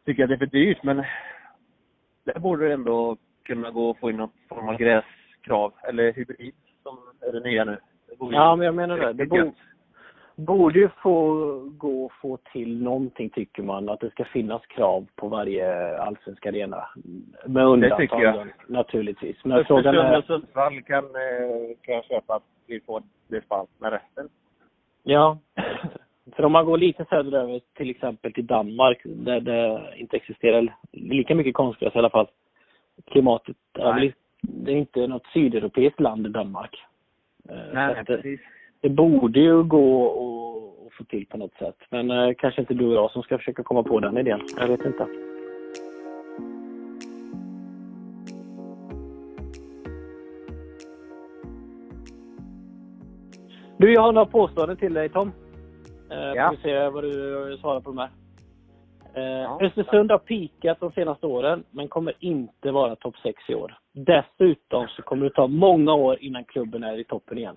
tycker 0.09 0.23
att 0.23 0.29
det 0.29 0.35
är 0.35 0.39
för 0.39 0.47
dyrt. 0.47 0.83
Men 0.83 1.05
där 2.25 2.39
borde 2.39 2.69
det 2.69 2.75
ändå 2.75 3.17
kunna 3.45 3.71
gå 3.71 3.91
att 3.91 3.99
få 3.99 4.11
in 4.11 4.17
någon 4.17 4.31
form 4.49 4.69
av 4.69 4.77
gräskrav. 4.77 5.73
Eller 5.89 6.13
hybrid 6.13 6.55
som 6.83 6.99
är 7.21 7.33
det 7.33 7.41
nya 7.41 7.65
nu. 7.65 7.79
Det 8.09 8.19
borde 8.19 8.37
ja, 8.37 8.57
men 8.57 8.67
jag 8.67 8.75
menar 8.75 8.99
det. 8.99 9.13
Det 9.13 9.27
borde, 9.27 9.53
borde 10.37 10.79
ju 10.79 10.89
få 11.03 11.35
gå 11.79 12.07
att 12.07 12.13
få 12.13 12.39
till 12.53 12.83
någonting, 12.83 13.31
tycker 13.31 13.63
man. 13.63 13.89
Att 13.89 14.01
det 14.01 14.11
ska 14.11 14.25
finnas 14.25 14.67
krav 14.67 15.07
på 15.17 15.29
varje 15.29 15.99
allsvensk 15.99 16.47
arena. 16.47 16.89
Med 17.47 17.67
undantag, 17.67 17.99
tycker 17.99 18.23
jag. 18.23 18.49
naturligtvis. 18.67 19.45
Men 19.45 19.65
frågan 19.65 19.97
Östersund 19.97 20.15
är... 20.15 20.19
och 20.19 20.25
Sundsvall 20.25 20.83
kan, 20.83 21.05
eh, 21.05 21.77
kan 21.83 21.95
jag 21.95 22.05
köpa 22.05 22.35
att 22.35 22.45
vi 22.67 22.81
får 22.81 23.03
dispens 23.29 23.69
med 23.79 23.93
resten. 23.93 24.29
Ja. 25.03 25.39
För 26.39 26.45
om 26.45 26.53
man 26.53 26.67
går 26.67 26.79
lite 26.79 27.05
söderöver, 27.05 27.61
till 27.75 27.91
exempel 27.91 28.33
till 28.33 28.47
Danmark, 28.47 28.99
där 29.05 29.41
det 29.41 29.83
inte 29.97 30.17
existerar 30.17 30.75
lika 30.93 31.35
mycket 31.35 31.55
konstgräs 31.55 31.95
i 31.95 31.99
alla 31.99 32.11
fall. 32.11 32.27
Klimatet 33.11 33.57
är 33.79 33.95
väl 33.95 34.13
det 34.43 34.73
är 34.73 34.77
inte 34.77 35.07
något 35.07 35.27
sydeuropeiskt 35.33 36.01
land 36.01 36.27
i 36.27 36.31
Danmark. 36.31 36.85
Eh, 37.49 37.57
Nej, 37.73 38.03
det, 38.07 38.39
det 38.81 38.89
borde 38.89 39.41
ju 39.41 39.63
gå 39.63 40.07
att 40.87 40.95
få 40.95 41.05
till 41.05 41.27
på 41.27 41.37
något 41.39 41.55
sätt. 41.55 41.77
Men 41.91 42.11
eh, 42.11 42.35
kanske 42.39 42.61
inte 42.61 42.75
du 42.75 42.87
och 42.87 42.95
jag 42.95 43.11
som 43.11 43.23
ska 43.23 43.39
försöka 43.39 43.63
komma 43.63 43.83
på 43.83 44.01
den 44.01 44.19
idén. 44.19 44.41
Jag 44.59 44.69
vet 44.69 44.85
inte. 44.85 45.07
Du, 53.77 53.93
jag 53.93 54.01
har 54.01 54.13
några 54.13 54.27
påståenden 54.27 54.77
till 54.77 54.95
dig 54.95 55.09
Tom. 55.09 55.33
Eh, 56.11 56.19
Ja. 56.19 56.49
Får 56.51 56.57
vi 56.57 56.63
se 56.63 56.89
vad 56.89 57.05
du 57.05 57.59
svarar 57.61 57.81
på 57.81 57.91
de 57.91 57.99
här. 57.99 58.11
Eh, 59.15 59.23
Ja. 59.43 59.59
Östersund 59.63 60.11
har 60.11 60.19
pikat 60.19 60.81
de 60.81 60.93
senaste 60.93 61.27
åren, 61.27 61.65
men 61.71 61.89
kommer 61.89 62.15
inte 62.19 62.71
vara 62.71 62.97
topp 62.97 63.17
6 63.23 63.43
i 63.51 63.55
år. 63.55 63.79
Dessutom 63.93 64.89
så 64.89 65.03
kommer 65.03 65.25
det 65.25 65.31
ta 65.35 65.47
många 65.47 65.95
år 65.95 66.17
innan 66.21 66.45
klubben 66.45 66.83
är 66.85 66.99
i 66.99 67.05
toppen 67.05 67.39
igen. 67.39 67.57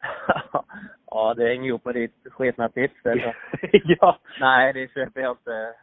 ja, 1.06 1.34
det 1.34 1.48
hänger 1.48 1.68
ihop 1.68 1.84
med 1.84 1.94
ditt 1.94 2.14
sketna 2.30 2.68
tips. 2.68 2.94
Ja. 4.00 4.18
Nej, 4.40 4.72
det 4.72 4.88
köper 4.94 5.20
jag 5.20 5.32
inte 5.32 5.74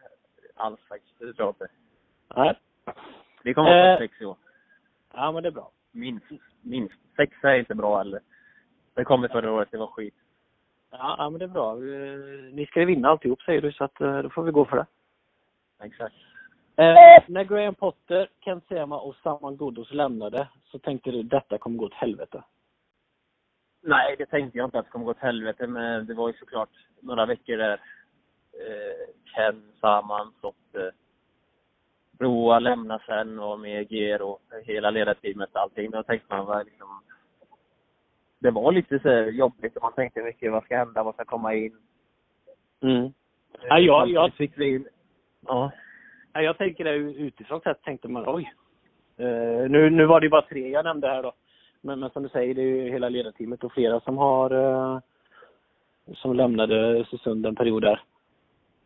alls 0.55 0.79
faktiskt. 0.89 1.19
Det 1.19 1.33
tror 1.33 1.45
jag 1.47 1.49
inte. 1.49 1.67
Nej. 2.35 2.55
Vi 3.43 3.53
kommer 3.53 3.71
att 3.71 3.99
Eh. 4.01 4.07
sex 4.07 4.21
i 4.21 4.25
år. 4.25 4.37
Ja, 5.13 5.31
men 5.31 5.43
det 5.43 5.49
är 5.49 5.51
bra. 5.51 5.71
Minst. 5.91 6.25
Minst. 6.61 6.95
Sex 7.15 7.37
är 7.43 7.55
inte 7.59 7.75
bra 7.75 7.97
heller. 7.97 8.19
Det 8.95 9.03
kommer 9.03 9.27
förra 9.27 9.51
året, 9.51 9.67
det 9.71 9.77
var 9.77 9.87
skit. 9.87 10.13
Ja, 10.91 11.29
men 11.29 11.39
det 11.39 11.45
är 11.45 11.49
bra. 11.49 11.75
Ni 12.53 12.65
ska 12.65 12.79
ju 12.79 12.85
vinna 12.85 13.09
alltihop 13.09 13.41
säger 13.41 13.61
du, 13.61 13.71
så 13.71 13.83
att, 13.83 14.01
eh, 14.01 14.19
då 14.19 14.29
får 14.29 14.43
vi 14.43 14.51
gå 14.51 14.65
för 14.65 14.77
det. 14.77 14.85
Exakt. 15.85 16.15
Eh, 16.75 17.23
när 17.27 17.43
Graham 17.43 17.75
Potter, 17.75 18.29
Ken 18.39 18.61
Sema 18.69 18.99
och 18.99 19.15
Saman 19.15 19.57
Ghoddos 19.57 19.93
lämnade 19.93 20.47
så 20.65 20.79
tänkte 20.79 21.11
du 21.11 21.23
detta 21.23 21.57
kommer 21.57 21.77
gå 21.77 21.85
åt 21.85 21.93
helvete. 21.93 22.43
Nej, 23.81 24.15
det 24.17 24.25
tänkte 24.25 24.57
jag 24.57 24.67
inte 24.67 24.79
att 24.79 24.85
det 24.85 24.91
kommer 24.91 25.05
gå 25.05 25.11
åt 25.11 25.19
helvete, 25.19 25.67
men 25.67 26.05
det 26.05 26.13
var 26.13 26.27
ju 26.27 26.33
såklart 26.33 26.69
några 26.99 27.25
veckor 27.25 27.57
där 27.57 27.81
eh, 28.53 29.13
Ken, 29.35 29.63
Saman, 29.81 30.33
Sotte, 30.41 30.91
Broa 32.11 32.59
lämnade 32.59 33.03
sen 33.05 33.39
och 33.39 33.59
med 33.59 33.91
Ger 33.91 34.21
och 34.21 34.41
hela 34.63 34.89
ledarteamet 34.89 35.49
och 35.53 35.61
allting. 35.61 35.91
Då 35.91 36.03
tänkte 36.03 36.35
man 36.35 36.45
var 36.45 36.63
liksom... 36.63 36.87
Det 38.39 38.51
var 38.51 38.71
lite 38.71 38.99
så 38.99 39.09
här 39.09 39.25
jobbigt 39.25 39.75
och 39.75 39.83
man 39.83 39.93
tänkte 39.93 40.23
mycket, 40.23 40.51
vad 40.51 40.63
ska 40.63 40.77
hända, 40.77 41.03
vad 41.03 41.13
ska 41.13 41.25
komma 41.25 41.53
in? 41.53 41.77
Mm. 42.81 43.13
Ja, 43.61 43.79
jag, 43.79 44.09
jag, 44.09 44.33
fick 44.33 44.57
vi 44.57 44.75
in... 44.75 44.87
Ja. 45.47 45.71
ja, 46.33 46.41
jag 46.41 46.57
tänker 46.57 46.83
det 46.83 46.95
utifrån 46.95 47.61
sett 47.61 47.81
tänkte 47.81 48.07
man 48.07 48.23
oj. 48.27 48.53
Eh, 49.17 49.69
nu, 49.69 49.89
nu 49.89 50.05
var 50.05 50.21
det 50.21 50.29
bara 50.29 50.41
tre 50.41 50.69
jag 50.69 50.85
nämnde 50.85 51.07
här 51.07 51.23
då. 51.23 51.33
Men, 51.81 51.99
men 51.99 52.09
som 52.09 52.23
du 52.23 52.29
säger, 52.29 52.55
det 52.55 52.61
är 52.61 52.65
ju 52.65 52.91
hela 52.91 53.09
ledarteamet 53.09 53.63
och 53.63 53.71
flera 53.71 53.99
som 53.99 54.17
har 54.17 54.51
eh, 54.51 54.99
som 56.13 56.35
lämnade 56.35 57.01
Östersund 57.01 57.45
en 57.45 57.55
period 57.55 57.81
där. 57.81 58.01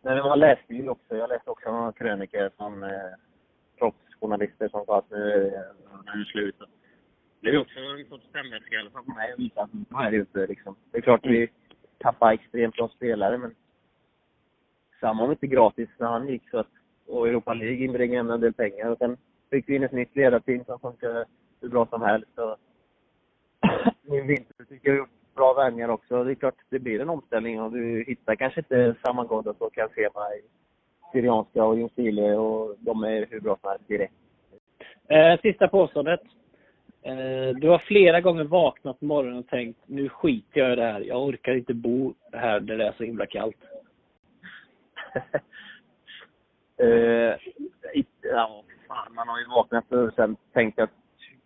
Nej, 0.02 0.16
men 0.16 0.24
man 0.24 0.40
läste 0.40 0.74
ju 0.74 0.90
också, 0.90 1.16
jag 1.16 1.30
läste 1.30 1.50
också 1.50 1.72
några 1.72 1.92
krönikor 1.92 2.50
från 2.58 2.84
eh, 2.84 2.90
proffsjournalister 3.80 4.68
som 4.70 4.86
sa 4.86 4.98
att 4.98 5.10
nu 5.10 5.18
är 6.14 6.18
det 6.18 6.26
slut. 6.26 6.56
Det 7.42 7.50
är 7.50 7.58
också 7.58 7.80
en 7.80 8.06
sorts 8.10 8.26
stämningska 8.30 8.76
i 8.76 8.80
alla 8.80 8.90
fall 8.90 9.04
på 9.04 9.12
mig 9.12 9.32
att 9.32 9.40
visa 9.40 9.62
att 9.62 9.74
nu 9.74 9.86
är 9.98 10.12
det 10.12 10.16
ju 10.16 10.20
inte 10.20 10.48
liksom. 10.48 10.76
Det 10.92 10.98
är 10.98 11.02
klart 11.02 11.26
vi 11.26 11.50
tappar 11.98 12.34
extremt 12.34 12.76
bra 12.76 12.90
spelare 12.90 13.38
men 13.38 13.56
samma 15.00 15.24
var 15.24 15.32
inte 15.32 15.48
gratis 15.48 15.90
när 15.98 16.08
han 16.08 16.28
gick 16.28 16.50
så 16.50 16.58
att, 16.58 16.70
och 17.08 17.28
Europa 17.28 17.54
League 17.54 17.86
inbringade 17.86 18.20
ändå 18.20 18.34
en 18.34 18.42
del 18.42 18.54
pengar 18.54 18.90
och 18.90 18.98
sen 18.98 19.18
fick 19.50 19.70
vi 19.70 19.76
in 19.76 19.84
ett 19.84 19.92
nytt 19.92 20.16
ledarteam 20.16 20.66
som 20.66 20.80
funkar 20.80 21.26
hur 21.62 21.70
bra 21.70 21.86
som 21.86 22.02
helst 22.02 22.40
och 22.40 22.58
min 24.02 24.28
vinter 24.28 24.66
tycker 24.70 24.90
jag 24.90 24.94
har 24.94 25.00
gjort 25.00 25.36
bra 25.36 25.54
värvningar 25.54 25.90
också. 25.90 26.24
Det 26.24 26.32
är 26.32 26.36
klart 26.36 26.56
det 26.70 26.80
blir 26.80 27.00
en 27.00 27.10
omställning 27.10 27.62
och 27.62 27.72
du 27.72 28.04
hittar 28.08 28.36
kanske 28.36 28.60
inte 28.60 28.96
samma 29.06 29.26
Ghoddos 29.26 29.58
och 29.58 29.74
kan 29.74 29.90
se 29.96 30.02
mig 30.02 30.42
Syrianska 31.12 31.64
och 31.64 31.78
Ljungskile 31.78 32.36
och 32.36 32.76
de 32.80 33.04
är 33.04 33.28
hur 33.30 33.40
bra 33.40 33.58
som 33.62 33.70
helst 33.70 33.88
direkt. 33.88 34.14
Eh, 35.08 35.40
sista 35.42 35.68
påståendet. 35.68 36.22
Eh, 37.04 37.56
du 37.56 37.70
har 37.70 37.78
flera 37.80 38.22
gånger 38.22 38.44
vaknat 38.44 39.00
på 39.00 39.06
morgonen 39.06 39.40
och 39.40 39.48
tänkt 39.48 39.80
nu 39.86 40.10
skiter 40.10 40.60
jag 40.60 40.74
i 40.74 40.76
det 40.76 40.84
här. 40.92 41.02
Jag 41.02 41.24
orkar 41.24 41.54
inte 41.56 41.74
bo 41.74 42.14
här 42.34 42.60
där 42.60 42.78
det 42.78 42.88
är 42.88 42.94
så 42.98 43.04
himla 43.04 43.26
kallt. 43.26 43.58
Inte- 47.94 48.28
ja, 48.28 48.64
fan, 48.88 49.14
man 49.14 49.28
har 49.28 49.40
ju 49.40 49.46
vaknat 49.46 49.92
och 49.92 50.14
sen 50.14 50.36
tänkt 50.54 50.80
att 50.80 50.90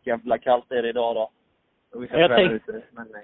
jävla 0.03 0.37
kallt 0.37 0.71
är 0.71 0.81
det 0.81 0.89
idag 0.89 1.15
då. 1.15 1.31
Jag 2.11 2.29
tänk- 2.35 2.51
ute. 2.51 2.81
Men 2.91 3.15
eh, 3.15 3.21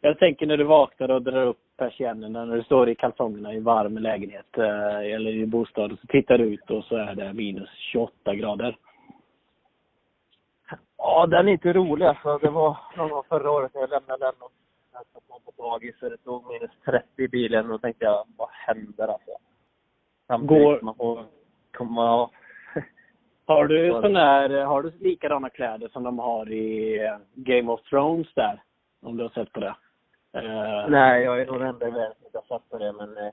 Jag 0.00 0.18
tänker 0.18 0.46
när 0.46 0.56
du 0.56 0.64
vaknar 0.64 1.10
och 1.10 1.22
drar 1.22 1.46
upp 1.46 1.58
persiennerna 1.76 2.44
när 2.44 2.56
du 2.56 2.62
står 2.62 2.88
i 2.88 2.94
kalsongerna 2.94 3.54
i 3.54 3.60
varm 3.60 3.98
lägenhet 3.98 4.58
eller 4.58 5.30
i 5.30 5.46
bostad 5.46 5.92
och 5.92 5.98
så 5.98 6.06
tittar 6.06 6.38
du 6.38 6.44
ut 6.44 6.70
och 6.70 6.84
så 6.84 6.96
är 6.96 7.14
det 7.14 7.32
minus 7.32 7.68
28 7.92 8.34
grader. 8.34 8.76
Ja, 10.98 11.26
den 11.26 11.48
är 11.48 11.52
inte 11.52 11.72
rolig 11.72 12.06
alltså. 12.06 12.38
Det 12.38 12.50
var 12.50 12.76
någon 12.96 13.10
gång 13.10 13.22
förra 13.28 13.50
året 13.50 13.74
när 13.74 13.80
jag 13.80 13.90
lämnade 13.90 14.24
den 14.24 14.34
och 14.40 14.52
någon 15.28 15.40
på 15.40 15.62
dagis 15.62 15.98
så 15.98 16.08
det 16.08 16.16
tog 16.16 16.46
minus 16.52 16.70
30 16.84 17.22
i 17.22 17.28
bilen 17.28 17.70
och 17.70 17.82
tänkte 17.82 18.04
jag, 18.04 18.24
vad 18.36 18.48
händer 18.52 19.08
alltså? 19.08 19.30
Samtidigt 20.26 20.62
Går- 20.64 20.80
man 20.82 20.94
får 20.94 21.24
komma... 21.72 22.30
Har 23.46 23.66
du 23.66 23.90
sån 23.90 24.12
där, 24.12 24.64
har 24.64 24.82
du 24.82 24.92
likadana 25.00 25.50
kläder 25.50 25.88
som 25.88 26.02
de 26.02 26.18
har 26.18 26.52
i 26.52 26.98
eh, 27.04 27.16
Game 27.34 27.72
of 27.72 27.82
Thrones 27.82 28.34
där? 28.34 28.62
Om 29.02 29.16
du 29.16 29.22
har 29.22 29.30
sett 29.30 29.52
på 29.52 29.60
det? 29.60 29.74
Eh, 30.32 30.88
Nej, 30.88 31.22
jag 31.24 31.40
är 31.40 31.46
nog 31.46 31.58
den 31.58 31.68
enda 31.68 31.88
i 31.88 31.90
världen 31.90 32.14
som 32.18 32.26
inte 32.26 32.38
har 32.38 32.58
satt 32.58 32.70
på 32.70 32.78
det, 32.78 32.92
men 32.92 33.16
eh, 33.16 33.32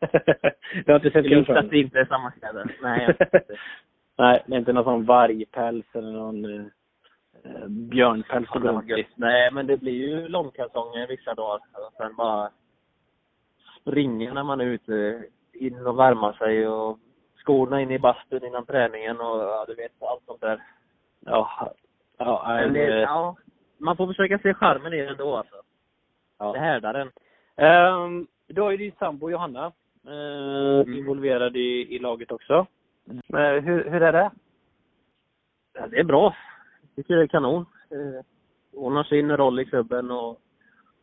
du 0.84 0.92
har 0.92 0.96
inte 0.96 1.10
sett 1.10 1.24
Game 1.24 1.40
of 1.40 1.46
Thrones? 1.46 1.72
inte 1.72 2.06
samma 2.06 2.30
kläder. 2.30 2.76
Nej, 2.82 3.00
jag 3.00 3.06
vet 3.18 3.34
inte. 3.34 3.56
Nej, 4.18 4.42
det 4.46 4.54
är 4.54 4.58
inte 4.58 4.72
någon 4.72 4.84
sån 4.84 5.04
vargpäls 5.04 5.86
eller 5.94 6.12
någon 6.12 6.44
eh, 6.44 6.66
eh, 7.44 7.68
björnpäls 7.68 8.50
runt 8.50 8.90
i. 8.90 9.06
Nej, 9.14 9.50
men 9.52 9.66
det 9.66 9.76
blir 9.76 9.92
ju 10.08 10.28
långkalsonger 10.28 11.06
vissa 11.06 11.34
dagar. 11.34 11.60
Och 11.86 11.92
sen 11.96 12.16
bara 12.16 12.50
springa 13.80 14.34
när 14.34 14.42
man 14.42 14.60
är 14.60 14.64
ute, 14.64 15.24
in 15.52 15.86
och 15.86 15.98
värma 15.98 16.32
sig 16.32 16.68
och 16.68 16.98
skorna 17.44 17.80
in 17.80 17.90
i 17.90 17.98
bastun 17.98 18.44
innan 18.44 18.66
träningen 18.66 19.20
och 19.20 19.40
ja, 19.42 19.64
du 19.68 19.74
vet, 19.74 19.92
allt 20.02 20.22
sånt 20.26 20.40
där. 20.40 20.62
Ja, 21.20 21.72
ja, 22.18 22.52
det, 22.72 22.86
det, 22.86 23.00
ja, 23.00 23.36
man 23.78 23.96
får 23.96 24.06
försöka 24.06 24.38
se 24.38 24.54
charmen 24.54 24.92
i 24.92 24.96
det 24.96 25.08
ändå 25.08 25.36
alltså. 25.36 25.56
ja. 26.38 26.52
Det 26.52 26.58
härdar 26.58 26.92
den. 26.92 27.10
Ehm, 27.56 28.26
du 28.46 28.60
har 28.60 28.70
ju 28.70 28.76
din 28.76 28.92
sambo 28.98 29.30
Johanna 29.30 29.72
eh, 30.06 30.80
Mm. 30.80 30.94
involverad 30.98 31.56
i, 31.56 31.94
i 31.94 31.98
laget 31.98 32.32
också. 32.32 32.66
Men 33.04 33.64
hur, 33.64 33.90
hur 33.90 34.02
är 34.02 34.12
det? 34.12 34.30
Ja, 35.72 35.86
det 35.86 35.98
är 36.00 36.04
bra. 36.04 36.36
Jag 36.82 36.94
tycker 36.96 37.16
det 37.16 37.22
är 37.22 37.26
kanon. 37.26 37.66
Eh, 37.90 38.24
Hon 38.72 38.96
har 38.96 39.04
sin 39.04 39.36
roll 39.36 39.60
i 39.60 39.64
klubben 39.64 40.10
och, 40.10 40.40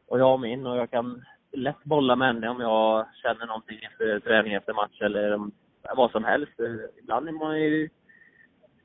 och 0.08 0.20
jag 0.20 0.26
har 0.26 0.38
min 0.38 0.66
och 0.68 0.78
jag 0.78 0.92
kan 0.92 1.24
lätt 1.52 1.84
bolla 1.84 2.16
med 2.16 2.28
henne 2.28 2.50
om 2.50 2.60
jag 2.62 3.08
känner 3.22 3.46
någonting 3.46 3.80
efter 3.92 4.20
träning, 4.20 4.54
efter 4.54 4.74
match 4.74 5.02
eller 5.02 5.40
vad 5.96 6.12
som 6.12 6.24
helst. 6.24 6.60
Eh, 6.60 7.00
Ibland 7.00 7.28
är 7.28 7.32
man 7.32 7.62
ju 7.62 7.90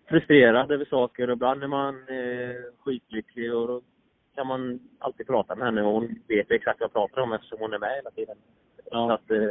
frustrerad 0.09 0.71
över 0.73 0.85
saker 0.85 1.29
och 1.31 1.33
ibland 1.33 1.63
är 1.63 1.67
man 1.69 1.95
eh, 2.09 2.57
skitlycklig 2.79 3.55
och 3.55 3.69
då 3.69 3.83
kan 4.35 4.47
man 4.47 4.81
alltid 4.99 5.27
prata 5.27 5.55
med 5.55 5.67
henne 5.67 5.83
och 5.83 5.93
hon 5.93 6.19
vet 6.29 6.51
exakt 6.51 6.81
vad 6.81 6.85
jag 6.87 6.93
pratar 6.93 7.23
om 7.23 7.33
eftersom 7.33 7.59
hon 7.61 7.73
är 7.73 7.79
med 7.79 7.97
hela 7.97 8.11
tiden. 8.11 8.37
Så 8.77 8.83
Ja. 8.91 9.13
att, 9.15 9.31
eh, 9.31 9.51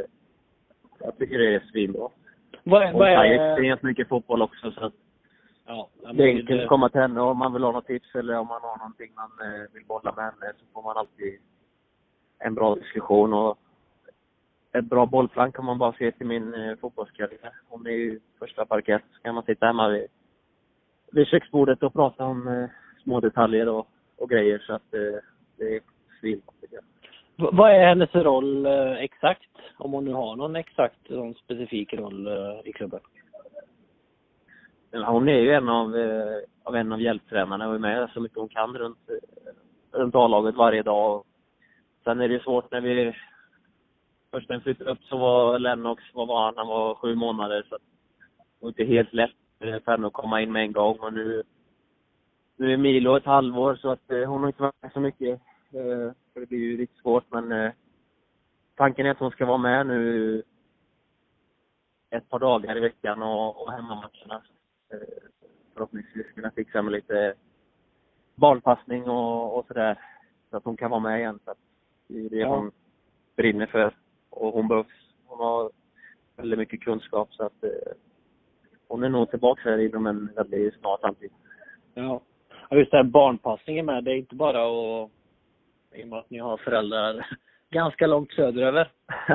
jag 0.98 1.18
tycker 1.18 1.38
det 1.38 1.54
är 1.54 1.60
svinbra. 1.72 2.08
Vad, 2.64 2.92
vad 2.92 3.08
är... 3.08 3.24
extremt 3.24 3.82
mycket 3.82 4.08
fotboll 4.08 4.42
också 4.42 4.70
så 4.70 4.84
att 4.84 4.92
Ja, 5.66 5.88
det 6.12 6.22
är 6.22 6.26
enkelt 6.26 6.62
att 6.62 6.68
komma 6.68 6.88
till 6.88 7.00
henne 7.00 7.20
om 7.20 7.38
man 7.38 7.52
vill 7.52 7.62
ha 7.62 7.72
något 7.72 7.86
tips 7.86 8.14
eller 8.14 8.38
om 8.38 8.46
man 8.46 8.60
har 8.62 8.78
någonting 8.78 9.12
man 9.14 9.30
eh, 9.48 9.72
vill 9.72 9.84
bolla 9.84 10.12
med 10.16 10.24
henne 10.24 10.52
så 10.58 10.64
får 10.72 10.82
man 10.82 10.96
alltid 10.96 11.38
en 12.38 12.54
bra 12.54 12.74
diskussion 12.74 13.32
och 13.32 13.58
ett 14.72 14.84
bra 14.84 15.06
bollplank 15.06 15.56
kan 15.56 15.64
man 15.64 15.78
bara 15.78 15.92
se 15.92 16.12
till 16.12 16.26
min 16.26 16.54
eh, 16.54 16.76
fotbollskarriär. 16.76 17.52
Hon 17.68 17.86
är 17.86 17.90
ju 17.90 18.20
första 18.38 18.66
parkett 18.66 19.02
så 19.12 19.22
kan 19.22 19.34
man 19.34 19.44
sitta 19.44 19.66
hemma 19.66 19.88
vid, 19.88 20.06
vid 21.12 21.26
köksbordet 21.26 21.82
och 21.82 21.92
prata 21.92 22.24
om 22.24 22.48
eh, 22.48 22.68
små 23.02 23.20
detaljer 23.20 23.68
och, 23.68 23.88
och 24.16 24.30
grejer 24.30 24.58
så 24.58 24.72
att 24.74 24.90
det 25.56 25.76
är 25.76 25.80
svinbra 26.20 26.52
tycker 26.60 26.74
jag. 26.74 26.84
Vad 27.36 27.70
är 27.70 27.86
hennes 27.86 28.14
roll 28.14 28.66
eh, 28.66 28.92
exakt? 28.92 29.50
Om 29.76 29.92
hon 29.92 30.04
nu 30.04 30.12
har 30.12 30.36
någon 30.36 30.56
exakt, 30.56 31.08
någon 31.08 31.34
specifik 31.34 31.94
roll 31.94 32.26
eh, 32.26 32.60
i 32.64 32.72
klubben? 32.72 33.00
Hon 35.06 35.28
är 35.28 35.40
ju 35.40 35.52
en 35.52 35.68
av, 35.68 35.96
eh, 35.96 36.36
av 36.64 36.76
en 36.76 36.92
av 36.92 37.00
hjälptränarna 37.00 37.68
och 37.68 37.74
är 37.74 37.78
med 37.78 38.10
så 38.14 38.20
mycket 38.20 38.38
hon 38.38 38.48
kan 38.48 38.78
runt, 38.78 38.98
runt 39.92 40.14
A-laget 40.14 40.54
varje 40.54 40.82
dag. 40.82 41.24
Sen 42.04 42.20
är 42.20 42.28
det 42.28 42.34
ju 42.34 42.40
svårt 42.40 42.70
när 42.70 42.80
vi 42.80 43.14
först 44.30 44.48
när 44.48 44.56
vi 44.56 44.62
flyttade 44.62 44.90
upp 44.90 45.02
så 45.02 45.16
var 45.16 45.58
Lennox, 45.58 46.02
vad 46.14 46.28
var 46.28 46.44
han? 46.44 46.56
Han 46.56 46.66
var 46.66 46.94
sju 46.94 47.14
månader 47.14 47.66
så 47.68 47.74
att 47.74 47.82
det 47.82 48.64
var 48.64 48.68
inte 48.68 48.84
helt 48.84 49.12
lätt 49.12 49.30
för 49.58 49.90
henne 49.90 50.06
att 50.06 50.12
komma 50.12 50.40
in 50.40 50.52
med 50.52 50.62
en 50.62 50.72
gång 50.72 50.98
och 50.98 51.12
nu, 51.12 51.42
nu 52.56 52.72
är 52.72 52.76
Milo 52.76 53.16
ett 53.16 53.24
halvår 53.24 53.74
så 53.74 53.90
att 53.90 54.02
hon 54.08 54.40
har 54.40 54.46
inte 54.46 54.62
varit 54.62 54.82
med 54.82 54.92
så 54.92 55.00
mycket. 55.00 55.40
För 56.32 56.40
det 56.40 56.46
blir 56.46 56.58
ju 56.58 56.76
riktigt 56.76 56.98
svårt 56.98 57.24
men 57.28 57.52
eh, 57.52 57.72
tanken 58.76 59.06
är 59.06 59.10
att 59.10 59.18
hon 59.18 59.30
ska 59.30 59.46
vara 59.46 59.58
med 59.58 59.86
nu 59.86 60.42
ett 62.10 62.28
par 62.28 62.38
dagar 62.38 62.76
i 62.76 62.80
veckan 62.80 63.22
och, 63.22 63.62
och 63.62 63.72
hemmamatcherna. 63.72 64.42
Eh, 64.92 64.98
förhoppningsvis 65.74 66.26
kunna 66.34 66.50
fixa 66.50 66.82
med 66.82 66.92
lite 66.92 67.34
barnpassning 68.34 69.08
och, 69.10 69.58
och 69.58 69.66
sådär. 69.66 69.98
Så 70.50 70.56
att 70.56 70.64
hon 70.64 70.76
kan 70.76 70.90
vara 70.90 71.00
med 71.00 71.18
igen. 71.20 71.38
Så 71.44 71.50
att 71.50 71.58
det 72.08 72.26
är 72.26 72.30
det 72.30 72.36
Ja. 72.36 72.56
hon 72.56 72.70
brinner 73.36 73.66
för. 73.66 73.96
Och 74.30 74.52
hon 74.52 74.68
behövs. 74.68 75.14
Hon 75.26 75.38
har 75.38 75.70
väldigt 76.36 76.58
mycket 76.58 76.80
kunskap 76.80 77.32
så 77.32 77.44
att 77.44 77.64
eh, 77.64 77.92
hon 78.88 79.04
är 79.04 79.08
nog 79.08 79.30
tillbaka 79.30 79.60
här 79.64 79.78
inom 79.78 80.06
en 80.06 80.30
väldigt 80.36 80.74
snar 80.74 80.98
framtid. 81.00 81.30
Ja. 81.94 82.20
ja 82.70 82.76
just 82.76 82.90
det 82.90 82.96
här 82.96 83.04
barnpassningen 83.04 83.86
med. 83.86 84.04
Det 84.04 84.10
är 84.10 84.16
inte 84.16 84.34
bara 84.34 84.62
att, 84.64 85.10
i 85.94 86.04
och 86.04 86.08
med 86.08 86.18
att 86.18 86.30
ni 86.30 86.38
har 86.38 86.56
föräldrar 86.56 87.26
ganska 87.70 88.06
långt 88.06 88.32
söderöver. 88.32 88.90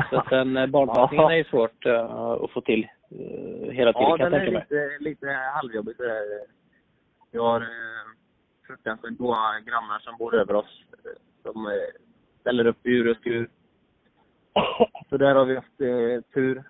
Så 0.09 0.17
att 0.17 0.29
den 0.29 0.57
eh, 0.57 0.67
barnpassningen 0.67 1.23
Ja. 1.25 1.31
är 1.31 1.37
ju 1.37 1.43
svårt 1.43 1.85
eh, 1.85 2.11
att 2.11 2.51
få 2.51 2.61
till 2.61 2.83
eh, 3.11 3.71
hela 3.71 3.93
tiden 3.93 4.09
Ja, 4.09 4.17
kan 4.17 4.19
jag 4.19 4.31
den 4.31 4.33
är 4.33 4.45
tänka 4.45 4.51
mig. 4.51 4.65
lite, 4.69 4.97
lite 5.09 5.27
halvjobbig 5.31 5.95
sådär. 5.95 6.21
Vi 7.31 7.39
har 7.39 7.61
eh, 7.61 7.67
fruktansvärt 8.67 9.17
goda 9.17 9.59
grannar 9.65 9.99
som 9.99 10.17
bor 10.17 10.35
över 10.35 10.53
oss. 10.55 10.83
Som 11.43 11.65
eh, 11.65 11.71
ställer 12.41 12.65
upp 12.67 12.77
ur 12.83 13.11
och 13.11 13.17
skur. 13.17 13.49
Så 15.09 15.17
där 15.17 15.35
har 15.35 15.45
vi 15.45 15.55
haft 15.55 15.77
tur. 16.33 16.63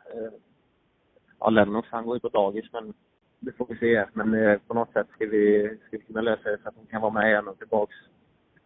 Ja, 1.40 1.50
Lennox 1.50 1.88
han 1.92 2.06
går 2.06 2.16
ju 2.16 2.20
på 2.20 2.30
dagis 2.30 2.66
men 2.74 2.94
det 3.40 3.52
får 3.52 3.66
vi 3.70 3.78
se. 3.78 4.06
Men 4.14 4.60
på 4.68 4.74
något 4.74 4.94
sätt 4.94 5.08
ska 5.16 5.26
vi, 5.26 5.68
ska 5.88 5.98
vi 5.98 6.04
kunna 6.04 6.22
lösa 6.22 6.50
det 6.50 6.58
så 6.64 6.70
att 6.70 6.76
hon 6.76 6.86
kan 6.86 7.02
vara 7.02 7.14
med 7.14 7.30
igen 7.32 7.48
och 7.48 7.58
tillbaks, 7.58 7.96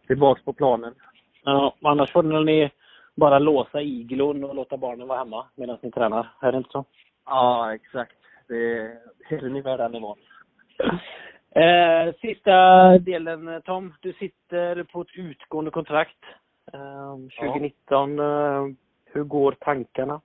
tillbaks 0.06 0.42
på 0.44 0.52
planen. 0.52 0.94
Ja, 1.44 1.74
annars 1.82 2.12
får 2.12 2.22
ni 2.22 2.70
bara 3.14 3.38
låsa 3.38 3.80
iglon 3.80 4.44
och 4.44 4.54
låta 4.54 4.76
barnen 4.76 5.08
vara 5.08 5.18
hemma 5.18 5.46
medan 5.54 5.78
ni 5.82 5.90
tränar. 5.90 6.28
Är 6.40 6.52
det 6.52 6.58
inte 6.58 6.70
så? 6.70 6.84
Ja, 7.26 7.74
exakt. 7.74 8.16
Det, 8.48 8.80
är 9.30 9.44
ungefär 9.44 9.78
den 9.78 9.92
nivån. 9.92 10.18
Eh, 11.54 12.14
sista 12.20 12.98
delen 12.98 13.62
Tom. 13.64 13.94
Du 14.00 14.12
sitter 14.12 14.84
på 14.84 15.00
ett 15.00 15.14
utgående 15.14 15.70
kontrakt. 15.70 16.24
Eh, 16.72 17.14
2019. 17.40 18.18
Eh, 18.18 18.66
hur 19.04 19.24
går 19.24 19.52
tankarna? 19.52 20.20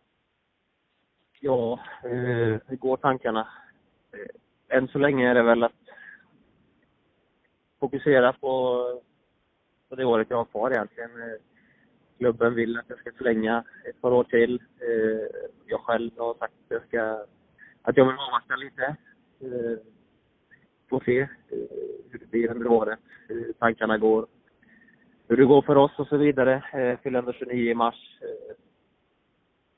Ja, 1.40 1.80
eh, 2.04 2.60
hur 2.68 2.76
går 2.76 2.98
tankarna? 2.98 3.48
Eh, 4.14 4.78
än 4.78 4.88
så 4.88 5.00
länge 5.00 5.30
är 5.30 5.36
det 5.36 5.44
väl 5.44 5.64
att 5.64 5.72
fokusera 7.80 8.34
på, 8.34 8.84
på 9.89 9.95
det 9.95 10.06
året 10.06 10.28
jag 10.30 10.38
har 10.38 10.45
kvar 10.45 10.71
egentligen. 10.71 11.21
Eh, 11.21 11.38
klubben 12.17 12.56
vill 12.56 12.80
att 12.80 12.86
jag 12.88 13.00
ska 13.00 13.12
förlänga 13.12 13.63
ett 13.89 14.02
par 14.02 14.12
år 14.12 14.23
till. 14.23 14.62
Eh, 14.80 15.47
jag 15.65 15.80
själv 15.80 16.12
har 16.17 16.34
sagt 16.34 16.54
att 16.54 16.71
jag 16.71 16.88
ska, 16.88 17.26
att 17.82 17.97
jag 17.97 18.06
vill 18.06 18.15
avvakta 18.19 18.56
lite. 18.56 18.95
Eh, 19.39 19.78
får 20.89 21.00
se 21.06 21.28
hur 22.10 22.19
det 22.19 22.32
blir 22.32 22.52
under 22.52 22.67
året, 22.67 23.00
hur 23.28 23.54
tankarna 23.54 23.97
går. 23.97 24.28
Hur 25.28 25.38
det 25.38 25.45
går 25.45 25.62
för 25.62 25.76
oss 25.76 26.00
och 26.00 26.08
så 26.08 26.17
vidare. 26.17 26.63
Fyller 27.04 27.19
ändå 27.19 27.34
29 27.34 27.71
i 27.71 27.73
mars. 27.73 28.19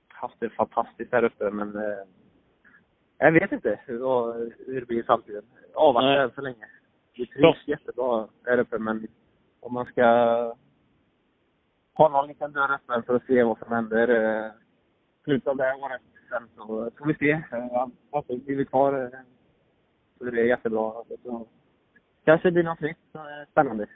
Haft 0.07 0.39
det 0.39 0.49
fantastiskt 0.49 1.11
här 1.11 1.23
uppe 1.23 1.51
men 1.51 1.73
jag 3.17 3.31
vet 3.31 3.51
inte 3.51 3.79
hur, 3.85 4.79
det 4.79 4.87
blir 4.87 4.99
i 4.99 5.03
framtiden. 5.03 5.43
Avvakta 5.73 6.23
än 6.23 6.31
så 6.35 6.41
länge. 6.41 6.65
Vi 7.13 7.25
trivs 7.27 7.67
jättebra 7.67 8.27
här 8.45 8.57
uppe 8.59 8.77
men 8.77 9.07
om 9.59 9.73
man 9.73 9.85
ska 9.85 10.03
ha 11.93 12.09
någon 12.09 12.27
liten 12.27 12.51
dörr 12.51 12.73
öppen 12.73 13.03
för 13.03 13.15
att 13.15 13.25
se 13.25 13.43
vad 13.43 13.57
som 13.57 13.71
händer 13.71 14.07
eh, 14.07 14.51
slutet 15.23 15.47
av 15.47 15.57
det 15.57 15.63
här 15.63 15.83
året 15.83 16.01
sen 16.29 16.49
så 16.55 16.91
får 16.97 17.05
vi 17.05 17.13
se. 17.13 17.43
Alltså, 18.11 18.37
blir 18.37 18.55
vi 18.55 18.65
kvar 18.65 19.03
eh, 19.03 19.19
så 20.17 20.25
är 20.25 20.31
det 20.31 20.45
jättebra. 20.45 20.93
Så, 21.23 21.47
kanske 22.23 22.47
det 22.47 22.51
blir 22.51 22.63
något 22.63 22.79
nytt 22.79 22.97
spännande. 23.51 23.87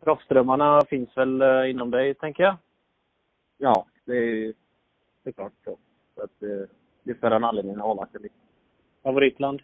Proffsdrömmarna 0.00 0.82
finns 0.88 1.16
väl 1.16 1.42
inom 1.66 1.90
dig, 1.90 2.14
tänker 2.14 2.42
jag? 2.42 2.56
Ja, 3.58 3.86
det 4.04 4.16
är 4.16 4.54
det 5.22 5.30
är 5.30 5.32
klart 5.32 5.52
så. 5.64 5.78
så 6.14 6.22
att, 6.22 6.40
det 7.02 7.10
är 7.10 7.14
för 7.14 7.30
en 7.30 7.44
anledning 7.44 7.76
att 7.76 7.82
avvakta 7.82 8.18
lite. 8.18 8.34
Favoritland? 9.02 9.62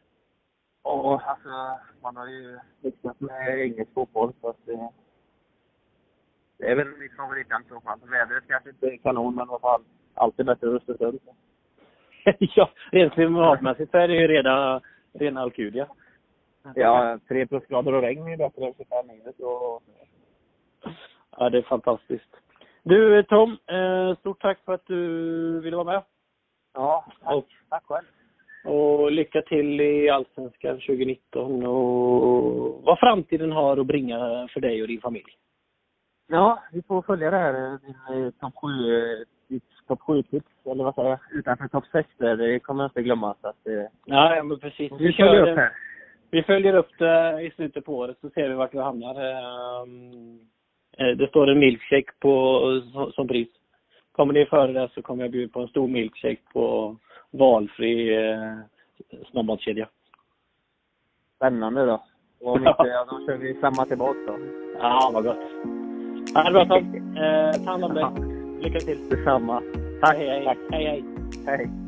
Ja, 0.82 1.22
alltså 1.24 1.78
man 2.02 2.16
har 2.16 2.26
ju 2.26 2.58
lyckats 2.80 3.20
med 3.20 3.60
engelsk 3.60 3.94
fotboll 3.94 4.32
så 4.40 4.48
att 4.48 4.68
det 6.58 6.70
är 6.70 6.76
väl 6.76 6.88
mitt 6.88 7.16
favoritland 7.16 7.64
i 7.64 7.68
så 7.68 7.80
fall. 7.80 7.98
Vädret 8.10 8.44
kanske 8.48 8.70
inte 8.70 8.86
är 8.86 8.96
kanon 8.96 9.34
men 9.34 9.46
i 9.46 9.50
alla 9.50 9.58
fall 9.58 9.82
alltid 10.14 10.46
bättre 10.46 10.66
än 10.66 10.76
Östersund. 10.76 11.20
ja, 12.38 12.70
rent 12.92 13.12
klimatmässigt 13.12 13.90
så 13.90 13.98
är 13.98 14.08
det 14.08 14.14
ju 14.14 14.28
redan, 14.28 14.80
rena 15.12 15.40
Alcudia. 15.40 15.86
Ja, 16.74 17.18
tre 17.28 17.46
plusgrader 17.46 17.92
och 17.92 18.02
regn 18.02 18.28
är 18.28 18.36
bättre 18.36 18.66
än 18.66 18.74
25 18.74 19.06
minus. 19.06 19.38
Och... 19.38 19.82
Ja, 21.36 21.50
det 21.50 21.58
är 21.58 21.62
fantastiskt. 21.62 22.36
Du 22.82 23.22
Tom, 23.22 23.58
eh, 23.66 24.16
stort 24.18 24.40
tack 24.42 24.58
för 24.64 24.72
att 24.72 24.86
du 24.86 25.60
ville 25.60 25.76
vara 25.76 25.92
med. 25.92 26.02
Ja, 26.74 27.04
tack, 27.22 27.34
Och, 27.34 27.46
tack 27.68 27.84
själv. 27.84 28.06
och 28.64 29.12
lycka 29.12 29.42
till 29.42 29.80
i 29.80 30.10
Allsvenskan 30.10 30.80
2019 30.80 31.66
och 31.66 32.82
vad 32.82 32.98
framtiden 32.98 33.52
har 33.52 33.76
att 33.76 33.86
bringa 33.86 34.48
för 34.52 34.60
dig 34.60 34.82
och 34.82 34.88
din 34.88 35.00
familj. 35.00 35.36
Ja, 36.26 36.62
vi 36.72 36.82
får 36.82 37.02
följa 37.02 37.30
det 37.30 37.36
här. 37.38 37.78
Din 37.78 38.24
eh, 38.24 38.30
topp 38.40 38.54
7, 38.54 38.68
ditt 39.48 39.64
topp 39.88 40.00
7-tips, 40.00 40.66
eller 40.66 40.84
vad 40.84 40.94
säger 40.94 41.08
jag, 41.10 41.18
utanför 41.32 41.68
topp 41.68 41.84
6 41.92 42.08
där. 42.18 42.36
Det 42.36 42.58
kommer 42.60 42.82
jag 42.84 42.88
inte 42.90 43.02
glömma. 43.02 43.34
Så 43.40 43.48
att, 43.48 43.66
eh, 43.66 43.72
Ja, 44.04 44.36
ja 44.36 44.42
men 44.42 44.58
precis. 44.58 44.92
vi 44.98 45.12
följer 45.12 45.40
upp 45.40 45.46
det, 45.56 45.60
här. 45.62 45.72
vi 46.30 46.42
följer 46.42 46.74
upp 46.74 46.98
det 46.98 47.40
i 47.42 47.50
slutet 47.50 47.84
på 47.84 47.96
året 47.98 48.16
så 48.20 48.30
ser 48.30 48.48
vi 48.48 48.54
vart 48.54 48.74
vi 48.74 48.78
hamnar. 48.78 49.14
Ehm, 49.14 50.38
eh, 50.98 51.16
Det 51.16 51.28
står 51.28 51.46
en 51.50 51.58
milkshake 51.58 52.12
på, 52.20 52.60
som- 53.14 53.28
pris. 53.28 53.48
Kommer 54.12 54.32
ni 54.34 54.46
före 54.46 54.72
det 54.72 54.88
så 54.94 55.02
kommer 55.02 55.24
jag 55.24 55.30
bjuda 55.30 55.52
på 55.52 55.60
en 55.60 55.68
stor 55.68 55.88
milkshake 55.88 56.40
på 56.52 56.96
valfri 57.30 58.14
eh, 58.16 58.54
snabbmatskedja. 59.30 59.88
Spännande 61.36 61.86
då. 61.86 62.04
Och 62.40 62.52
om 62.52 62.58
inte, 62.68 62.82
ja, 62.86 63.06
då 63.10 63.26
kör 63.26 63.36
vi 63.36 63.54
samma 63.60 63.84
tillbaka 63.86 64.18
då. 64.26 64.38
Ja, 64.78 65.10
vad 65.14 65.24
gott. 65.24 65.83
Ja, 66.34 66.42
det 66.42 66.52
bra 66.52 66.64
Tom. 66.64 66.94
Eh, 67.16 67.64
ta 67.64 67.70
hand 67.70 67.84
om 67.84 67.94
dig. 67.94 68.06
Lycka 68.62 68.80
till. 68.80 69.08
Detsamma. 69.10 69.62
Tack. 70.00 70.16
Hej, 70.16 70.28
hej. 70.28 70.44
Tack. 70.44 70.58
hej, 70.70 70.84
hej. 70.84 71.04
Hej. 71.46 71.83